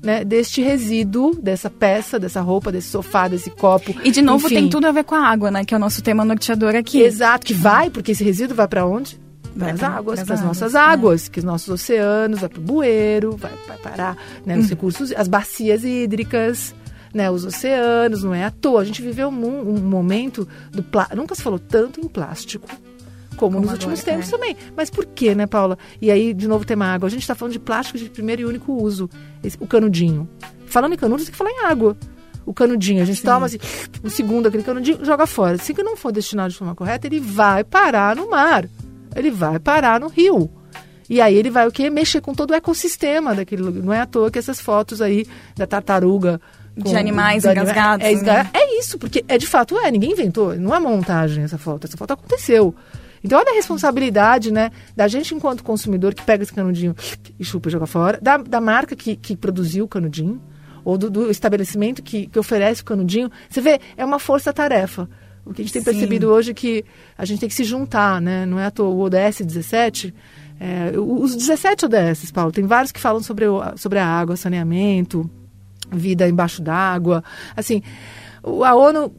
né, 0.02 0.24
deste 0.24 0.62
resíduo, 0.62 1.34
dessa 1.34 1.68
peça, 1.68 2.18
dessa 2.18 2.40
roupa, 2.40 2.72
desse 2.72 2.88
sofá, 2.88 3.28
desse 3.28 3.50
copo. 3.50 3.94
E 4.02 4.10
de 4.10 4.22
novo 4.22 4.46
enfim. 4.46 4.54
tem 4.56 4.68
tudo 4.68 4.86
a 4.86 4.92
ver 4.92 5.04
com 5.04 5.14
a 5.14 5.26
água, 5.26 5.50
né? 5.50 5.64
Que 5.64 5.74
é 5.74 5.76
o 5.76 5.80
nosso 5.80 6.02
tema 6.02 6.24
norteador 6.24 6.74
aqui. 6.74 7.00
Exato, 7.02 7.46
que 7.46 7.54
vai, 7.54 7.90
porque 7.90 8.12
esse 8.12 8.24
resíduo 8.24 8.56
vai 8.56 8.66
para 8.66 8.86
onde? 8.86 9.20
Para 9.56 9.72
as 9.72 9.82
águas, 9.82 10.22
para 10.22 10.34
as 10.34 10.42
nossas 10.42 10.74
águas, 10.74 11.26
é. 11.26 11.30
que 11.30 11.38
os 11.40 11.44
nossos 11.44 11.68
oceanos, 11.68 12.40
vai 12.40 12.48
para 12.48 12.60
o 12.60 12.62
bueiro, 12.62 13.36
vai, 13.36 13.52
vai 13.66 13.76
parar 13.78 14.16
né, 14.46 14.54
nos 14.54 14.66
uhum. 14.66 14.70
recursos, 14.70 15.12
as 15.12 15.28
bacias 15.28 15.84
hídricas. 15.84 16.74
né, 17.12 17.28
os 17.30 17.44
oceanos, 17.44 18.22
não 18.22 18.32
é 18.32 18.44
à 18.44 18.50
toa. 18.50 18.80
A 18.80 18.84
gente 18.84 19.02
viveu 19.02 19.28
um, 19.28 19.70
um 19.70 19.80
momento 19.80 20.46
do 20.70 20.82
plástico. 20.82 21.16
Nunca 21.16 21.34
se 21.34 21.42
falou 21.42 21.58
tanto 21.58 22.00
em 22.00 22.06
plástico 22.06 22.68
como, 23.40 23.54
como 23.54 23.60
nos 23.60 23.70
agora, 23.70 23.90
últimos 23.90 24.04
tempos 24.04 24.28
é. 24.28 24.30
também. 24.30 24.56
Mas 24.76 24.90
por 24.90 25.06
que, 25.06 25.34
né, 25.34 25.46
Paula? 25.46 25.78
E 26.00 26.10
aí, 26.10 26.34
de 26.34 26.46
novo, 26.46 26.66
tema 26.66 26.84
água. 26.84 27.06
A 27.06 27.10
gente 27.10 27.22
está 27.22 27.34
falando 27.34 27.54
de 27.54 27.58
plástico 27.58 27.96
de 27.96 28.10
primeiro 28.10 28.42
e 28.42 28.44
único 28.44 28.74
uso, 28.74 29.08
esse, 29.42 29.56
o 29.58 29.66
canudinho. 29.66 30.28
Falando 30.66 30.92
em 30.92 30.96
canudo, 30.96 31.22
você 31.22 31.26
tem 31.26 31.32
que 31.32 31.38
falar 31.38 31.50
em 31.50 31.64
água. 31.64 31.96
O 32.44 32.52
canudinho, 32.52 33.02
a 33.02 33.06
gente 33.06 33.20
Sim. 33.20 33.26
toma 33.26 33.46
assim, 33.46 33.58
o 34.02 34.10
segundo, 34.10 34.46
aquele 34.46 34.62
canudinho, 34.62 35.02
joga 35.04 35.26
fora. 35.26 35.56
Se 35.56 35.72
que 35.72 35.82
não 35.82 35.96
for 35.96 36.12
destinado 36.12 36.50
de 36.50 36.58
forma 36.58 36.74
correta, 36.74 37.06
ele 37.06 37.18
vai 37.18 37.64
parar 37.64 38.14
no 38.14 38.28
mar. 38.28 38.68
Ele 39.16 39.30
vai 39.30 39.58
parar 39.58 39.98
no 39.98 40.08
rio. 40.08 40.50
E 41.08 41.20
aí 41.20 41.34
ele 41.34 41.50
vai 41.50 41.66
o 41.66 41.72
quê? 41.72 41.88
Mexer 41.88 42.20
com 42.20 42.34
todo 42.34 42.50
o 42.50 42.54
ecossistema 42.54 43.34
daquele 43.34 43.62
lugar. 43.62 43.82
Não 43.82 43.92
é 43.92 44.00
à 44.00 44.06
toa 44.06 44.30
que 44.30 44.38
essas 44.38 44.60
fotos 44.60 45.00
aí 45.00 45.26
da 45.56 45.66
tartaruga 45.66 46.40
de 46.76 46.96
animais 46.96 47.44
engasgados. 47.44 48.04
É, 48.06 48.12
é, 48.12 48.46
é, 48.52 48.78
isso, 48.78 48.98
porque 48.98 49.24
é 49.28 49.36
de 49.36 49.46
fato 49.46 49.78
é, 49.78 49.90
ninguém 49.90 50.12
inventou, 50.12 50.54
não 50.56 50.74
é 50.74 50.78
montagem 50.78 51.44
essa 51.44 51.58
foto, 51.58 51.86
essa 51.86 51.96
foto 51.96 52.12
aconteceu. 52.12 52.74
Então, 53.22 53.38
olha 53.38 53.52
a 53.52 53.54
responsabilidade, 53.54 54.52
né, 54.52 54.70
da 54.96 55.06
gente 55.08 55.34
enquanto 55.34 55.62
consumidor 55.62 56.14
que 56.14 56.22
pega 56.22 56.42
esse 56.42 56.52
canudinho 56.52 56.94
e 57.38 57.44
chupa 57.44 57.68
e 57.68 57.72
joga 57.72 57.86
fora, 57.86 58.18
da, 58.20 58.38
da 58.38 58.60
marca 58.60 58.96
que, 58.96 59.16
que 59.16 59.36
produziu 59.36 59.84
o 59.84 59.88
canudinho, 59.88 60.40
ou 60.84 60.96
do, 60.96 61.10
do 61.10 61.30
estabelecimento 61.30 62.02
que, 62.02 62.26
que 62.26 62.38
oferece 62.38 62.82
o 62.82 62.84
canudinho. 62.84 63.30
Você 63.48 63.60
vê, 63.60 63.80
é 63.96 64.04
uma 64.04 64.18
força-tarefa. 64.18 65.08
O 65.44 65.52
que 65.52 65.62
a 65.62 65.64
gente 65.64 65.72
tem 65.72 65.82
Sim. 65.82 65.90
percebido 65.90 66.28
hoje 66.30 66.50
é 66.50 66.54
que 66.54 66.84
a 67.16 67.24
gente 67.24 67.40
tem 67.40 67.48
que 67.48 67.54
se 67.54 67.64
juntar, 67.64 68.20
né? 68.20 68.46
Não 68.46 68.58
é 68.58 68.66
à 68.66 68.70
toa 68.70 68.88
o 68.88 69.00
ODS 69.00 69.40
17. 69.44 70.14
É, 70.58 70.92
os 70.98 71.34
17 71.34 71.86
ODS, 71.86 72.30
Paulo, 72.30 72.52
tem 72.52 72.66
vários 72.66 72.92
que 72.92 73.00
falam 73.00 73.22
sobre, 73.22 73.46
o, 73.46 73.62
sobre 73.76 73.98
a 73.98 74.06
água, 74.06 74.36
saneamento, 74.36 75.28
vida 75.90 76.28
embaixo 76.28 76.62
d'água. 76.62 77.24
Assim, 77.56 77.82
a 78.42 78.74
ONU, 78.74 79.12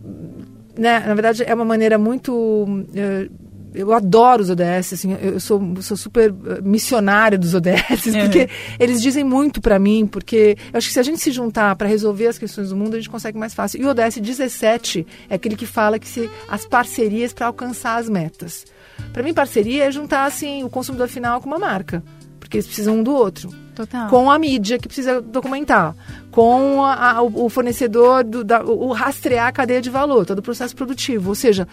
né, 0.78 1.00
na 1.00 1.14
verdade, 1.14 1.44
é 1.44 1.54
uma 1.54 1.66
maneira 1.66 1.98
muito. 1.98 2.86
É, 2.96 3.30
eu 3.74 3.94
adoro 3.94 4.42
os 4.42 4.50
ODS, 4.50 4.94
assim, 4.94 5.18
eu 5.22 5.40
sou, 5.40 5.62
sou 5.82 5.96
super 5.96 6.30
eh, 6.30 6.62
missionária 6.62 7.38
dos 7.38 7.54
ODS, 7.54 8.06
uhum. 8.08 8.22
porque 8.22 8.50
eles 8.80 9.02
dizem 9.02 9.24
muito 9.24 9.62
para 9.62 9.80
mim, 9.80 10.06
porque 10.06 10.58
eu 10.74 10.78
acho 10.78 10.88
que 10.88 10.94
se 10.94 11.00
a 11.00 11.04
gente 11.04 11.20
se 11.20 11.32
juntar 11.32 11.76
para 11.76 11.88
resolver 11.88 12.28
as 12.28 12.38
questões 12.38 12.70
do 12.70 12.76
mundo, 12.76 12.96
a 12.96 12.98
gente 12.98 13.10
consegue 13.10 13.38
mais 13.38 13.54
fácil. 13.54 13.82
E 13.82 13.86
o 13.86 13.90
ODS 13.90 14.18
17 14.18 15.08
é 15.30 15.36
aquele 15.36 15.56
que 15.56 15.66
fala 15.66 15.98
que 15.98 16.08
se 16.08 16.30
as 16.50 16.66
parcerias 16.66 17.34
para 17.34 17.48
alcançar 17.48 17.98
as 17.98 18.10
metas. 18.10 18.66
Para 19.14 19.24
mim, 19.24 19.34
parceria 19.34 19.86
é 19.86 19.92
juntar 19.92 20.26
assim 20.26 20.64
o 20.64 20.70
consumidor 20.70 21.08
final 21.08 21.40
com 21.40 21.48
uma 21.48 21.60
marca, 21.60 22.04
porque 22.40 22.58
eles 22.58 22.68
precisam 22.68 22.98
um 22.98 23.04
do 23.04 23.14
outro. 23.14 23.50
Total. 23.74 24.10
Com 24.10 24.30
a 24.30 24.38
mídia 24.38 24.78
que 24.78 24.88
precisa 24.88 25.22
documentar, 25.22 25.96
com 26.30 26.84
a, 26.84 27.12
a, 27.12 27.22
o 27.22 27.50
fornecedor, 27.50 28.24
do, 28.24 28.44
da, 28.44 28.64
o 28.64 28.92
rastrear 28.92 29.48
a 29.48 29.52
cadeia 29.52 29.82
de 29.82 29.90
valor, 29.90 30.26
todo 30.26 30.40
o 30.40 30.42
processo 30.42 30.76
produtivo. 30.76 31.30
Ou 31.30 31.36
seja, 31.36 31.68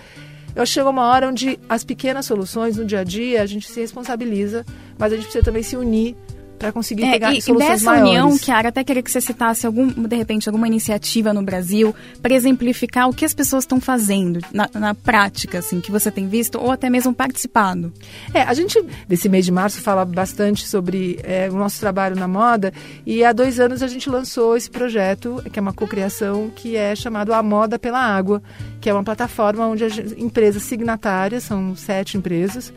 eu 0.59 0.63
acho 0.63 0.73
que 0.73 0.81
chega 0.81 0.91
uma 0.91 1.07
hora 1.07 1.29
onde 1.29 1.57
as 1.69 1.85
pequenas 1.85 2.27
soluções 2.27 2.77
no 2.77 2.85
dia 2.85 2.99
a 2.99 3.05
dia 3.05 3.43
a 3.43 3.47
gente 3.47 3.71
se 3.71 3.79
responsabiliza, 3.79 4.67
mas 4.99 5.13
a 5.13 5.15
gente 5.15 5.27
precisa 5.27 5.45
também 5.45 5.63
se 5.63 5.77
unir 5.77 6.17
para 6.59 6.73
conseguir 6.73 7.05
é, 7.05 7.13
pegar 7.13 7.33
e, 7.33 7.41
soluções 7.41 7.71
dessa 7.71 7.93
maiores. 7.93 8.11
união, 8.11 8.39
Kiara, 8.39 8.69
até 8.69 8.83
queria 8.83 9.03
que 9.03 9.11
você 9.11 9.21
citasse 9.21 9.67
algum, 9.67 9.87
de 9.87 10.17
repente, 10.17 10.49
alguma 10.49 10.67
iniciativa 10.67 11.33
no 11.33 11.43
Brasil 11.43 11.95
para 12.21 12.35
exemplificar 12.35 13.09
o 13.09 13.15
que 13.15 13.25
as 13.25 13.33
pessoas 13.33 13.65
estão 13.65 13.81
fazendo 13.81 14.41
na, 14.53 14.69
na, 14.75 14.95
prática, 14.95 15.59
assim, 15.59 15.81
que 15.81 15.91
você 15.91 16.11
tem 16.11 16.29
visto 16.29 16.59
ou 16.59 16.71
até 16.71 16.91
mesmo 16.91 17.15
participado. 17.15 17.93
É, 18.35 18.43
a 18.43 18.53
gente, 18.55 18.85
desse 19.07 19.29
mês 19.29 19.45
de 19.45 19.53
março, 19.53 19.81
fala 19.81 20.05
bastante 20.05 20.67
sobre 20.67 21.21
é, 21.23 21.49
o 21.51 21.55
nosso 21.55 21.79
trabalho 21.81 22.17
na 22.17 22.27
moda 22.27 22.73
e 23.07 23.25
há 23.25 23.33
dois 23.33 23.61
anos 23.61 23.83
a 23.83 23.87
gente 23.87 24.11
lançou 24.11 24.57
esse 24.57 24.71
projeto, 24.71 25.43
que 25.53 25.59
é 25.59 25.63
uma 25.63 25.73
cocriação, 25.73 26.51
que 26.55 26.77
é 26.77 26.95
chamado 26.97 27.33
A 27.33 27.43
Moda 27.43 27.79
pela 27.79 28.01
Água, 28.01 28.43
que 28.81 28.91
é 28.91 28.93
uma 28.93 29.05
plataforma 29.05 29.67
onde 29.67 29.85
as 29.85 29.99
empresas 30.17 30.63
signatárias, 30.63 31.45
são 31.45 31.77
sete 31.77 32.17
empresas, 32.17 32.73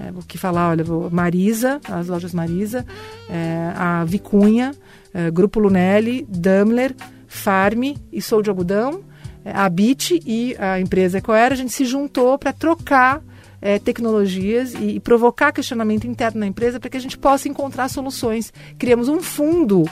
é, 0.00 0.10
vou 0.10 0.22
aqui 0.22 0.38
falar, 0.38 0.70
olha, 0.70 0.84
Marisa, 1.10 1.80
as 1.90 2.08
lojas 2.08 2.34
Marisa, 2.34 2.84
é, 3.28 3.72
a 3.74 4.04
Vicunha, 4.04 4.74
é, 5.12 5.30
Grupo 5.30 5.58
Lunelli, 5.58 6.26
Daimler, 6.28 6.94
Farm 7.26 7.94
e 8.12 8.22
Sou 8.22 8.42
de 8.42 8.50
Algodão, 8.50 9.02
é, 9.44 9.52
a 9.52 9.68
Bit 9.68 10.22
e 10.26 10.56
a 10.58 10.80
empresa 10.80 11.18
Ecoera, 11.18 11.54
a 11.54 11.56
gente 11.56 11.72
se 11.72 11.84
juntou 11.84 12.38
para 12.38 12.52
trocar 12.52 13.22
é, 13.60 13.78
tecnologias 13.78 14.74
e, 14.74 14.96
e, 14.96 15.00
provocar 15.00 15.52
questionamento 15.52 16.06
interno 16.06 16.40
na 16.40 16.46
empresa 16.46 16.78
para 16.78 16.90
que 16.90 16.96
a 16.96 17.00
gente 17.00 17.16
possa 17.16 17.48
encontrar 17.48 17.88
soluções. 17.88 18.52
Criamos 18.78 19.08
um 19.08 19.20
fundo 19.20 19.84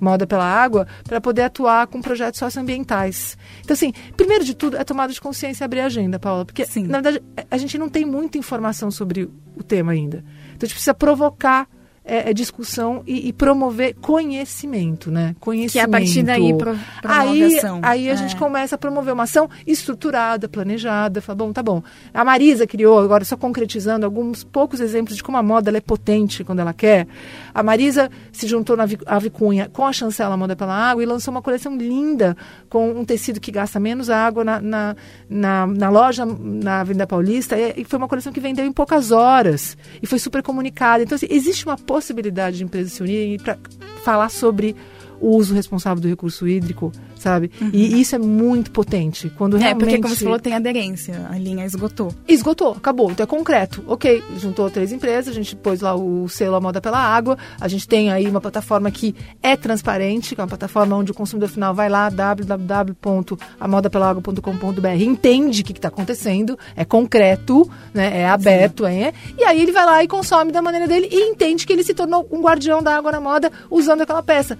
Moda 0.00 0.26
pela 0.26 0.44
Água, 0.44 0.86
para 1.04 1.20
poder 1.20 1.42
atuar 1.42 1.86
com 1.86 2.00
projetos 2.00 2.38
socioambientais. 2.38 3.36
Então, 3.60 3.74
assim, 3.74 3.92
primeiro 4.16 4.44
de 4.44 4.54
tudo, 4.54 4.76
é 4.76 4.84
tomada 4.84 5.12
de 5.12 5.20
consciência 5.20 5.64
e 5.64 5.66
abrir 5.66 5.80
a 5.80 5.86
agenda, 5.86 6.18
Paula, 6.18 6.44
porque, 6.44 6.64
Sim. 6.66 6.86
na 6.86 7.00
verdade, 7.00 7.24
a 7.50 7.56
gente 7.56 7.78
não 7.78 7.88
tem 7.88 8.04
muita 8.04 8.38
informação 8.38 8.90
sobre 8.90 9.30
o 9.56 9.62
tema 9.62 9.92
ainda. 9.92 10.18
Então, 10.48 10.62
a 10.62 10.66
gente 10.66 10.74
precisa 10.74 10.94
provocar 10.94 11.68
é, 12.06 12.30
é 12.30 12.32
discussão 12.32 13.02
e, 13.06 13.28
e, 13.28 13.32
promover 13.32 13.94
conhecimento, 14.00 15.10
né? 15.10 15.34
Conhecimento. 15.40 15.72
Que 15.72 15.78
é 15.80 15.82
a 15.82 15.88
partir 15.88 16.22
daí 16.22 16.56
pro, 16.56 16.78
aí, 17.02 17.56
ação. 17.56 17.80
Aí 17.82 18.08
a 18.08 18.12
é. 18.12 18.16
gente 18.16 18.36
começa 18.36 18.76
a 18.76 18.78
promover 18.78 19.12
uma 19.12 19.24
ação 19.24 19.50
estruturada, 19.66 20.48
planejada. 20.48 21.20
Fala, 21.20 21.36
bom, 21.36 21.52
tá 21.52 21.62
bom. 21.62 21.82
A 22.14 22.24
Marisa 22.24 22.66
criou, 22.66 23.00
agora 23.00 23.24
só 23.24 23.36
concretizando 23.36 24.06
alguns 24.06 24.44
poucos 24.44 24.80
exemplos 24.80 25.16
de 25.16 25.22
como 25.22 25.36
a 25.36 25.42
moda 25.42 25.76
é 25.76 25.80
potente 25.80 26.44
quando 26.44 26.60
ela 26.60 26.72
quer. 26.72 27.08
A 27.52 27.62
Marisa 27.62 28.08
se 28.30 28.46
juntou 28.46 28.76
na 28.76 28.86
Vicunha 29.18 29.68
com 29.72 29.84
a 29.84 29.92
chancela 29.92 30.36
Moda 30.36 30.54
pela 30.54 30.74
Água 30.74 31.02
e 31.02 31.06
lançou 31.06 31.32
uma 31.32 31.42
coleção 31.42 31.76
linda 31.76 32.36
com 32.68 32.90
um 32.90 33.04
tecido 33.04 33.40
que 33.40 33.50
gasta 33.50 33.80
menos 33.80 34.08
água 34.08 34.44
na, 34.44 34.60
na, 34.60 34.96
na, 35.28 35.66
na 35.66 35.90
loja 35.90 36.24
na 36.24 36.80
Avenida 36.80 37.06
Paulista. 37.06 37.56
E, 37.58 37.80
e 37.80 37.84
foi 37.84 37.98
uma 37.98 38.08
coleção 38.08 38.32
que 38.32 38.40
vendeu 38.40 38.64
em 38.64 38.72
poucas 38.72 39.10
horas 39.10 39.76
e 40.00 40.06
foi 40.06 40.18
super 40.18 40.42
comunicada. 40.42 41.02
Então, 41.02 41.16
assim, 41.16 41.26
existe 41.28 41.64
uma 41.66 41.76
possibilidade 41.96 42.58
de 42.58 42.64
empresas 42.64 42.92
se 42.92 43.02
unirem 43.02 43.38
para 43.38 43.56
falar 44.04 44.28
sobre 44.28 44.76
o 45.20 45.36
uso 45.36 45.54
responsável 45.54 46.00
do 46.00 46.08
recurso 46.08 46.46
hídrico, 46.46 46.92
sabe? 47.16 47.50
Uhum. 47.60 47.70
E 47.72 48.00
isso 48.00 48.14
é 48.14 48.18
muito 48.18 48.70
potente. 48.70 49.30
Quando 49.36 49.56
realmente... 49.56 49.82
É, 49.82 49.86
porque 49.86 50.02
como 50.02 50.14
você 50.14 50.24
falou, 50.24 50.38
tem 50.38 50.54
aderência. 50.54 51.26
A 51.30 51.38
linha 51.38 51.64
esgotou. 51.64 52.12
Esgotou, 52.26 52.72
acabou. 52.72 53.10
Então 53.10 53.24
é 53.24 53.26
concreto. 53.26 53.82
Ok, 53.86 54.22
juntou 54.38 54.70
três 54.70 54.92
empresas, 54.92 55.28
a 55.28 55.34
gente 55.34 55.54
pôs 55.56 55.80
lá 55.80 55.94
o 55.94 56.28
selo 56.28 56.56
A 56.56 56.60
Moda 56.60 56.80
pela 56.80 56.98
Água, 56.98 57.36
a 57.60 57.68
gente 57.68 57.86
tem 57.88 58.10
aí 58.10 58.28
uma 58.28 58.40
plataforma 58.40 58.90
que 58.90 59.14
é 59.42 59.56
transparente, 59.56 60.34
que 60.34 60.40
é 60.40 60.44
uma 60.44 60.48
plataforma 60.48 60.96
onde 60.96 61.10
o 61.10 61.14
consumidor 61.14 61.48
final 61.48 61.74
vai 61.74 61.88
lá, 61.88 62.08
www.amodapelaagua.com.br, 62.08 64.86
entende 65.00 65.62
o 65.62 65.64
que 65.64 65.72
está 65.72 65.88
acontecendo, 65.88 66.56
é 66.74 66.84
concreto, 66.84 67.68
né, 67.92 68.20
é 68.20 68.28
aberto, 68.28 68.86
é, 68.86 69.12
e 69.38 69.44
aí 69.44 69.60
ele 69.60 69.72
vai 69.72 69.84
lá 69.84 70.02
e 70.04 70.08
consome 70.08 70.52
da 70.52 70.62
maneira 70.62 70.86
dele 70.86 71.08
e 71.10 71.30
entende 71.30 71.66
que 71.66 71.72
ele 71.72 71.82
se 71.82 71.94
tornou 71.94 72.28
um 72.30 72.40
guardião 72.40 72.80
da 72.82 72.96
água 72.96 73.10
na 73.12 73.20
moda 73.20 73.50
usando 73.70 74.02
aquela 74.02 74.22
peça 74.22 74.58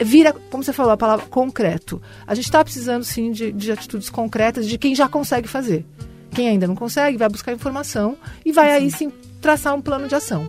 vira, 0.00 0.32
como 0.50 0.62
você 0.62 0.72
falou, 0.72 0.92
a 0.92 0.96
palavra 0.96 1.26
concreto. 1.26 2.00
A 2.26 2.34
gente 2.34 2.44
está 2.44 2.62
precisando, 2.62 3.04
sim, 3.04 3.30
de, 3.30 3.52
de, 3.52 3.72
atitudes 3.72 4.08
concretas 4.10 4.66
de 4.66 4.78
quem 4.78 4.94
já 4.94 5.08
consegue 5.08 5.48
fazer. 5.48 5.84
Quem 6.30 6.48
ainda 6.48 6.66
não 6.66 6.76
consegue, 6.76 7.16
vai 7.16 7.28
buscar 7.28 7.52
informação 7.52 8.16
e 8.44 8.52
vai 8.52 8.68
sim. 8.68 8.72
aí, 8.74 8.90
sim, 8.90 9.12
traçar 9.40 9.74
um 9.74 9.80
plano 9.80 10.08
de 10.08 10.14
ação. 10.14 10.48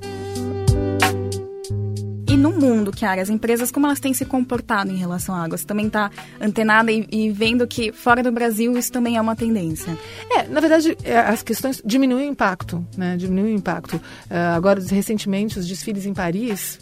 E 2.30 2.38
no 2.38 2.52
mundo, 2.52 2.92
Kiara, 2.92 3.24
as 3.24 3.30
empresas, 3.32 3.72
como 3.72 3.88
elas 3.88 4.00
têm 4.00 4.14
se 4.14 4.24
comportado 4.24 4.92
em 4.92 4.96
relação 4.98 5.34
à 5.34 5.44
água? 5.44 5.58
Você 5.58 5.66
também 5.66 5.88
está 5.88 6.12
antenada 6.40 6.92
e, 6.92 7.08
e, 7.12 7.32
vendo 7.32 7.66
que 7.66 7.92
fora 7.92 8.22
do 8.22 8.32
Brasil 8.32 8.78
isso 8.78 8.92
também 8.92 9.18
é 9.18 9.22
uma 9.22 9.36
tendência? 9.36 9.98
É, 10.30 10.44
na 10.44 10.60
verdade, 10.60 10.96
é, 11.04 11.18
as 11.18 11.42
questões 11.42 11.82
diminuem 11.84 12.30
o 12.30 12.32
impacto, 12.32 12.86
né? 12.96 13.18
Diminuem 13.18 13.56
o 13.56 13.58
impacto. 13.58 13.96
Uh, 13.96 14.56
agora, 14.56 14.80
recentemente, 14.80 15.58
os 15.58 15.68
desfiles 15.68 16.06
em 16.06 16.14
Paris, 16.14 16.78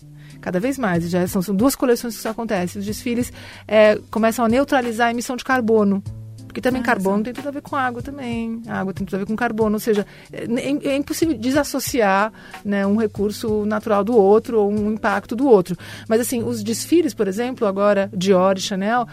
cada 0.48 0.62
vez 0.62 0.78
mais. 0.78 1.10
Já 1.10 1.28
são, 1.28 1.42
são 1.42 1.54
duas 1.54 1.76
coleções 1.76 2.14
que 2.14 2.20
isso 2.20 2.30
acontece. 2.30 2.80
Os 2.80 2.86
desfiles 2.86 3.34
é, 3.68 4.00
começam 4.10 4.46
a 4.46 4.48
neutralizar 4.48 5.10
a 5.10 5.12
emissão 5.12 5.36
de 5.36 5.44
carbono. 5.44 6.02
Porque 6.48 6.62
também 6.62 6.82
ah, 6.82 6.86
carbono 6.86 7.18
sim. 7.18 7.24
tem 7.26 7.34
tudo 7.34 7.50
a 7.50 7.52
ver 7.52 7.62
com 7.62 7.76
água 7.76 8.02
também. 8.02 8.62
A 8.66 8.80
água 8.80 8.94
tem 8.94 9.06
tudo 9.06 9.16
a 9.16 9.20
ver 9.20 9.26
com 9.26 9.36
carbono. 9.36 9.76
Ou 9.76 9.80
seja, 9.80 10.06
é, 10.32 10.46
é, 10.46 10.94
é 10.94 10.96
impossível 10.96 11.38
desassociar 11.38 12.32
né, 12.64 12.88
um 12.88 12.96
recurso 12.96 13.66
natural 13.66 14.06
do 14.06 14.16
outro 14.16 14.62
ou 14.62 14.72
um 14.72 14.94
impacto 14.94 15.36
do 15.36 15.46
outro. 15.46 15.76
Mas 16.08 16.22
assim, 16.22 16.42
os 16.42 16.64
desfiles, 16.64 17.14
por 17.14 17.28
exemplo, 17.28 17.68
agora 17.68 18.10
Dior 18.16 18.56
e 18.58 18.62
Chanel, 18.62 19.06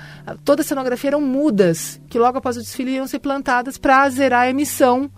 toda 0.44 0.62
a 0.62 0.64
cenografia 0.64 1.10
eram 1.10 1.20
mudas, 1.20 2.00
que 2.08 2.16
logo 2.16 2.38
após 2.38 2.56
o 2.56 2.60
desfile 2.60 2.92
iam 2.92 3.08
ser 3.08 3.18
plantadas 3.18 3.76
para 3.76 4.08
zerar 4.08 4.42
a 4.42 4.50
emissão 4.50 5.10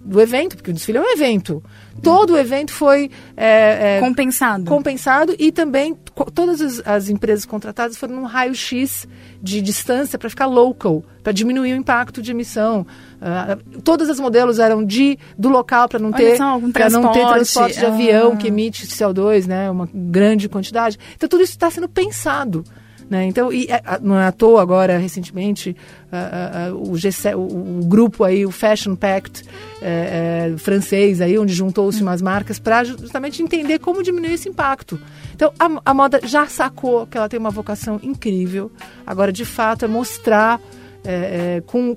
do 0.00 0.18
evento, 0.18 0.56
porque 0.56 0.70
o 0.70 0.74
desfile 0.74 0.96
é 0.96 1.00
um 1.00 1.12
evento. 1.12 1.62
Todo 2.02 2.32
o 2.32 2.38
evento 2.38 2.72
foi 2.72 3.10
é, 3.36 3.96
é, 3.96 4.00
compensado. 4.00 4.64
compensado 4.64 5.36
e 5.38 5.52
também 5.52 5.94
todas 6.34 6.62
as, 6.62 6.82
as 6.86 7.08
empresas 7.10 7.44
contratadas 7.44 7.98
foram 7.98 8.16
num 8.16 8.24
raio-x 8.24 9.06
de 9.42 9.60
distância 9.60 10.18
para 10.18 10.30
ficar 10.30 10.46
local, 10.46 11.04
para 11.22 11.32
diminuir 11.32 11.74
o 11.74 11.76
impacto 11.76 12.22
de 12.22 12.30
emissão. 12.30 12.86
Uh, 13.20 13.80
todas 13.82 14.08
as 14.08 14.18
modelos 14.18 14.58
eram 14.58 14.82
de 14.82 15.18
do 15.36 15.50
local 15.50 15.86
para 15.86 15.98
não 15.98 16.10
ter 16.10 16.38
para 16.72 16.88
não 16.88 17.12
ter 17.12 17.26
transporte 17.26 17.78
de 17.78 17.84
avião 17.84 18.34
que 18.34 18.48
emite 18.48 18.86
CO2, 18.86 19.46
né, 19.46 19.70
uma 19.70 19.86
grande 19.92 20.48
quantidade. 20.48 20.98
Então 21.14 21.28
tudo 21.28 21.42
isso 21.42 21.52
está 21.52 21.70
sendo 21.70 21.88
pensado 21.88 22.64
Né? 23.10 23.24
Então, 23.24 23.52
e, 23.52 23.66
não 24.00 24.16
é 24.16 24.26
à 24.26 24.30
toa 24.30 24.62
agora, 24.62 24.96
recentemente, 24.96 25.76
uh, 26.12 26.72
uh, 26.72 26.90
o, 26.90 26.92
G7, 26.92 27.34
o, 27.34 27.80
o, 27.80 27.84
grupo 27.84 28.22
aí, 28.22 28.46
o 28.46 28.52
Fashion 28.52 28.94
Pact 28.94 29.42
uh, 29.42 30.56
francês, 30.58 31.20
aí, 31.20 31.36
onde 31.36 31.52
juntou-se 31.52 32.00
umas 32.00 32.22
marcas 32.22 32.60
para 32.60 32.84
justamente 32.84 33.42
entender 33.42 33.80
como 33.80 34.00
diminuir 34.00 34.34
esse 34.34 34.48
impacto. 34.48 34.96
Então, 35.34 35.52
a, 35.58 35.90
a 35.90 35.92
moda 35.92 36.20
já 36.22 36.46
sacou 36.46 37.04
que 37.04 37.18
ela 37.18 37.28
tem 37.28 37.40
uma 37.40 37.50
vocação 37.50 37.98
incrível. 38.00 38.70
Agora, 39.04 39.32
de 39.32 39.44
fato, 39.44 39.84
é 39.84 39.88
mostrar 39.88 40.60
é, 41.04 41.56
é, 41.56 41.60
com 41.62 41.96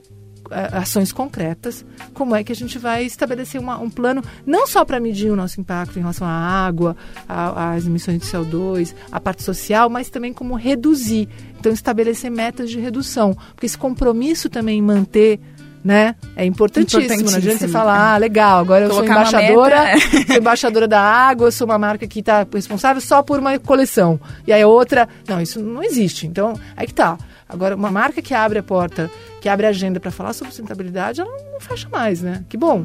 ações 0.52 1.12
concretas, 1.12 1.86
como 2.14 2.36
é 2.36 2.44
que 2.44 2.52
a 2.52 2.56
gente 2.56 2.78
vai 2.78 3.06
estabelecer 3.06 3.60
uma, 3.60 3.80
um 3.80 3.90
plano 3.90 4.24
não 4.46 4.68
só 4.68 4.84
para 4.86 5.00
medir 5.00 5.32
o 5.32 5.36
nosso 5.36 5.60
impacto 5.60 5.98
em 5.98 6.02
relação 6.02 6.28
à 6.28 6.32
água, 6.32 6.96
às 7.28 7.86
emissões 7.86 8.20
de 8.20 8.28
CO2, 8.28 8.94
a 9.12 9.20
parte 9.20 9.44
social, 9.44 9.90
mas 9.90 10.10
também 10.10 10.34
como 10.34 10.56
reduzir. 10.56 11.28
Então, 11.60 11.72
estabelecer 11.72 12.30
metas 12.30 12.70
de 12.70 12.80
redução, 12.80 13.34
porque 13.56 13.66
esse 13.66 13.78
compromisso 13.78 14.50
também 14.50 14.80
em 14.80 14.82
manter 14.82 15.40
né? 15.84 16.16
É 16.36 16.46
importantíssimo. 16.46 17.02
importantíssimo. 17.02 17.32
Não 17.32 17.38
adianta 17.38 17.60
você 17.60 17.68
falar, 17.68 18.14
ah, 18.14 18.18
legal, 18.18 18.60
agora 18.60 18.88
Colocar 18.88 19.04
eu 19.04 19.26
sou 19.26 19.40
embaixadora, 19.40 19.84
meta, 19.84 19.98
é. 19.98 20.24
sou 20.26 20.36
embaixadora 20.38 20.88
da 20.88 21.02
água, 21.02 21.48
eu 21.48 21.52
sou 21.52 21.68
uma 21.68 21.78
marca 21.78 22.08
que 22.08 22.20
está 22.22 22.48
responsável 22.52 23.02
só 23.02 23.22
por 23.22 23.38
uma 23.40 23.60
coleção. 23.60 24.20
E 24.48 24.54
aí 24.54 24.64
outra, 24.64 25.10
não, 25.28 25.42
isso 25.42 25.62
não 25.62 25.84
existe. 25.84 26.26
Então, 26.26 26.54
aí 26.78 26.88
que 26.88 26.94
tá. 26.94 27.18
Agora, 27.54 27.76
uma 27.76 27.92
marca 27.92 28.20
que 28.20 28.34
abre 28.34 28.58
a 28.58 28.64
porta, 28.64 29.12
que 29.40 29.48
abre 29.48 29.68
a 29.68 29.70
agenda 29.70 30.00
para 30.00 30.10
falar 30.10 30.34
sobre 30.34 30.52
sustentabilidade, 30.52 31.22
ela 31.22 31.32
não 31.52 31.62
fecha 31.62 31.88
mais, 31.88 32.20
né? 32.20 32.44
Que 32.50 32.58
bom. 32.58 32.84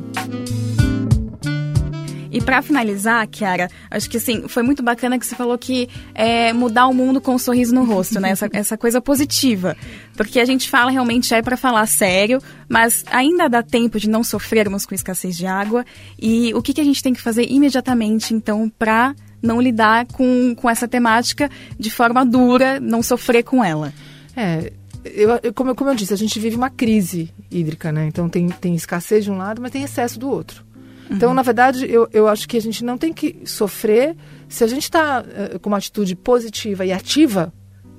E 2.30 2.42
para 2.42 2.60
finalizar, 2.60 3.26
Kiara, 3.26 3.70
acho 3.90 4.10
que 4.10 4.18
assim, 4.18 4.46
foi 4.46 4.62
muito 4.62 4.82
bacana 4.82 5.18
que 5.18 5.24
você 5.24 5.34
falou 5.34 5.56
que 5.56 5.88
é 6.14 6.52
mudar 6.52 6.86
o 6.86 6.92
mundo 6.92 7.18
com 7.18 7.34
um 7.34 7.38
sorriso 7.38 7.74
no 7.74 7.84
rosto, 7.84 8.20
né? 8.20 8.30
Essa, 8.30 8.48
essa 8.52 8.76
coisa 8.76 9.00
positiva. 9.00 9.74
Porque 10.14 10.38
a 10.38 10.44
gente 10.44 10.68
fala 10.68 10.90
realmente 10.90 11.32
é 11.32 11.40
para 11.40 11.56
falar 11.56 11.86
sério, 11.86 12.42
mas 12.68 13.02
ainda 13.10 13.48
dá 13.48 13.62
tempo 13.62 13.98
de 13.98 14.10
não 14.10 14.22
sofrermos 14.22 14.84
com 14.84 14.94
escassez 14.94 15.34
de 15.34 15.46
água. 15.46 15.86
E 16.20 16.52
o 16.52 16.60
que, 16.60 16.74
que 16.74 16.80
a 16.82 16.84
gente 16.84 17.02
tem 17.02 17.14
que 17.14 17.22
fazer 17.22 17.50
imediatamente, 17.50 18.34
então, 18.34 18.70
para 18.78 19.14
não 19.40 19.62
lidar 19.62 20.04
com, 20.12 20.54
com 20.54 20.68
essa 20.68 20.86
temática 20.86 21.50
de 21.78 21.90
forma 21.90 22.26
dura, 22.26 22.78
não 22.78 23.02
sofrer 23.02 23.42
com 23.42 23.64
ela? 23.64 23.94
É, 24.38 24.72
eu, 25.04 25.52
como, 25.52 25.74
como 25.74 25.90
eu 25.90 25.94
disse, 25.94 26.14
a 26.14 26.16
gente 26.16 26.38
vive 26.38 26.56
uma 26.56 26.70
crise 26.70 27.34
hídrica, 27.50 27.90
né? 27.90 28.06
Então 28.06 28.28
tem, 28.28 28.48
tem 28.48 28.74
escassez 28.74 29.24
de 29.24 29.30
um 29.30 29.36
lado, 29.36 29.60
mas 29.60 29.72
tem 29.72 29.82
excesso 29.82 30.18
do 30.18 30.30
outro. 30.30 30.64
Então, 31.10 31.30
uhum. 31.30 31.34
na 31.34 31.42
verdade, 31.42 31.90
eu, 31.90 32.08
eu 32.12 32.28
acho 32.28 32.46
que 32.46 32.56
a 32.56 32.60
gente 32.60 32.84
não 32.84 32.96
tem 32.96 33.12
que 33.12 33.40
sofrer. 33.44 34.14
Se 34.48 34.62
a 34.62 34.66
gente 34.66 34.84
está 34.84 35.22
uh, 35.22 35.58
com 35.58 35.70
uma 35.70 35.78
atitude 35.78 36.14
positiva 36.14 36.84
e 36.84 36.92
ativa, 36.92 37.52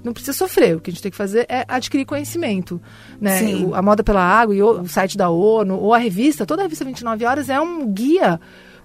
não 0.04 0.14
precisa 0.14 0.34
sofrer. 0.34 0.78
O 0.78 0.80
que 0.80 0.92
a 0.92 0.94
gente 0.94 1.02
tem 1.02 1.12
que 1.12 1.18
fazer 1.18 1.46
é 1.50 1.66
adquirir 1.68 2.06
conhecimento. 2.06 2.80
Né? 3.20 3.56
O, 3.56 3.74
a 3.76 3.82
Moda 3.82 4.04
pela 4.04 4.22
Água 4.22 4.56
e 4.56 4.62
o, 4.62 4.82
o 4.82 4.88
site 4.88 5.18
da 5.18 5.30
ONU, 5.30 5.76
ou 5.76 5.94
a 5.94 5.98
revista, 5.98 6.46
toda 6.46 6.62
a 6.62 6.64
revista 6.64 6.86
29 6.86 7.26
Horas 7.26 7.50
é 7.50 7.60
um 7.60 7.92
guia 7.92 8.40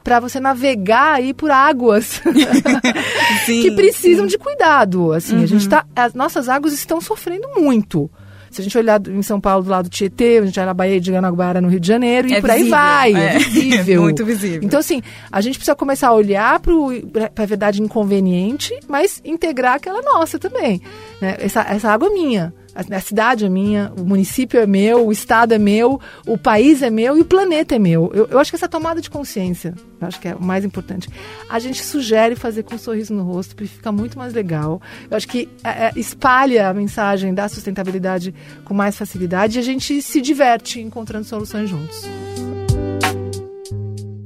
para 0.04 0.20
você 0.20 0.38
navegar 0.38 1.14
aí 1.14 1.32
por 1.32 1.50
águas 1.50 2.20
que 3.46 3.70
precisam 3.70 4.26
sim. 4.26 4.30
de 4.30 4.38
cuidado. 4.38 5.12
Assim, 5.12 5.36
uhum. 5.36 5.42
a 5.42 5.46
gente 5.46 5.66
tá, 5.66 5.86
as 5.96 6.12
nossas 6.12 6.46
águas 6.48 6.74
estão 6.74 7.00
sofrendo 7.00 7.48
muito. 7.56 8.10
Se 8.50 8.60
a 8.60 8.64
gente 8.64 8.78
olhar 8.78 9.00
em 9.08 9.22
São 9.22 9.40
Paulo 9.40 9.64
do 9.64 9.70
lado 9.70 9.88
do 9.88 9.90
Tietê, 9.90 10.38
a 10.38 10.46
gente 10.46 10.60
olhar 10.60 10.66
na 10.66 10.74
Baía 10.74 11.00
de 11.00 11.10
Guanabara 11.10 11.60
no 11.60 11.66
Rio 11.66 11.80
de 11.80 11.88
Janeiro, 11.88 12.32
é 12.32 12.38
e 12.38 12.40
por 12.40 12.50
visível, 12.50 12.76
aí 12.76 13.12
vai, 13.12 13.14
é, 13.14 13.34
é 13.34 13.38
visível. 13.38 14.02
Muito 14.04 14.24
visível. 14.24 14.60
Então, 14.62 14.78
assim, 14.78 15.02
a 15.32 15.40
gente 15.40 15.56
precisa 15.56 15.74
começar 15.74 16.08
a 16.08 16.14
olhar 16.14 16.60
para 16.60 17.42
a 17.42 17.46
verdade 17.46 17.82
inconveniente, 17.82 18.78
mas 18.86 19.20
integrar 19.24 19.74
aquela 19.74 20.00
nossa 20.02 20.38
também. 20.38 20.80
Né? 21.20 21.36
Essa, 21.40 21.62
essa 21.62 21.90
água 21.90 22.08
é 22.08 22.12
minha. 22.12 22.54
A, 22.74 23.00
cidade 23.00 23.44
é 23.44 23.48
minha, 23.48 23.92
o 23.96 24.04
município 24.04 24.58
é 24.58 24.66
meu, 24.66 25.06
o 25.06 25.12
estado 25.12 25.52
é 25.52 25.58
meu, 25.58 26.00
o 26.26 26.36
país 26.36 26.82
é 26.82 26.90
meu 26.90 27.16
e 27.16 27.20
o 27.20 27.24
planeta 27.24 27.76
é 27.76 27.78
meu. 27.78 28.10
Eu, 28.14 28.26
eu 28.26 28.38
acho 28.38 28.50
que 28.50 28.56
essa 28.56 28.68
tomada 28.68 29.00
de 29.00 29.08
consciência, 29.08 29.74
eu 30.00 30.08
acho 30.08 30.20
que 30.20 30.28
é 30.28 30.34
o 30.34 30.42
mais 30.42 30.64
importante. 30.64 31.08
A 31.48 31.58
gente 31.58 31.82
sugere 31.82 32.34
fazer 32.34 32.64
com 32.64 32.74
um 32.74 32.78
sorriso 32.78 33.14
no 33.14 33.22
rosto, 33.22 33.54
porque 33.54 33.68
fica 33.68 33.92
muito 33.92 34.18
mais 34.18 34.32
legal. 34.32 34.80
Eu 35.10 35.16
acho 35.16 35.28
que 35.28 35.48
é, 35.62 35.86
é, 35.86 35.92
espalha 35.96 36.68
a 36.68 36.74
mensagem 36.74 37.32
da 37.32 37.48
sustentabilidade 37.48 38.34
com 38.64 38.74
mais 38.74 38.96
facilidade 38.96 39.58
e 39.58 39.60
a 39.60 39.64
gente 39.64 40.02
se 40.02 40.20
diverte 40.20 40.80
encontrando 40.80 41.24
soluções 41.24 41.70
juntos. 41.70 42.02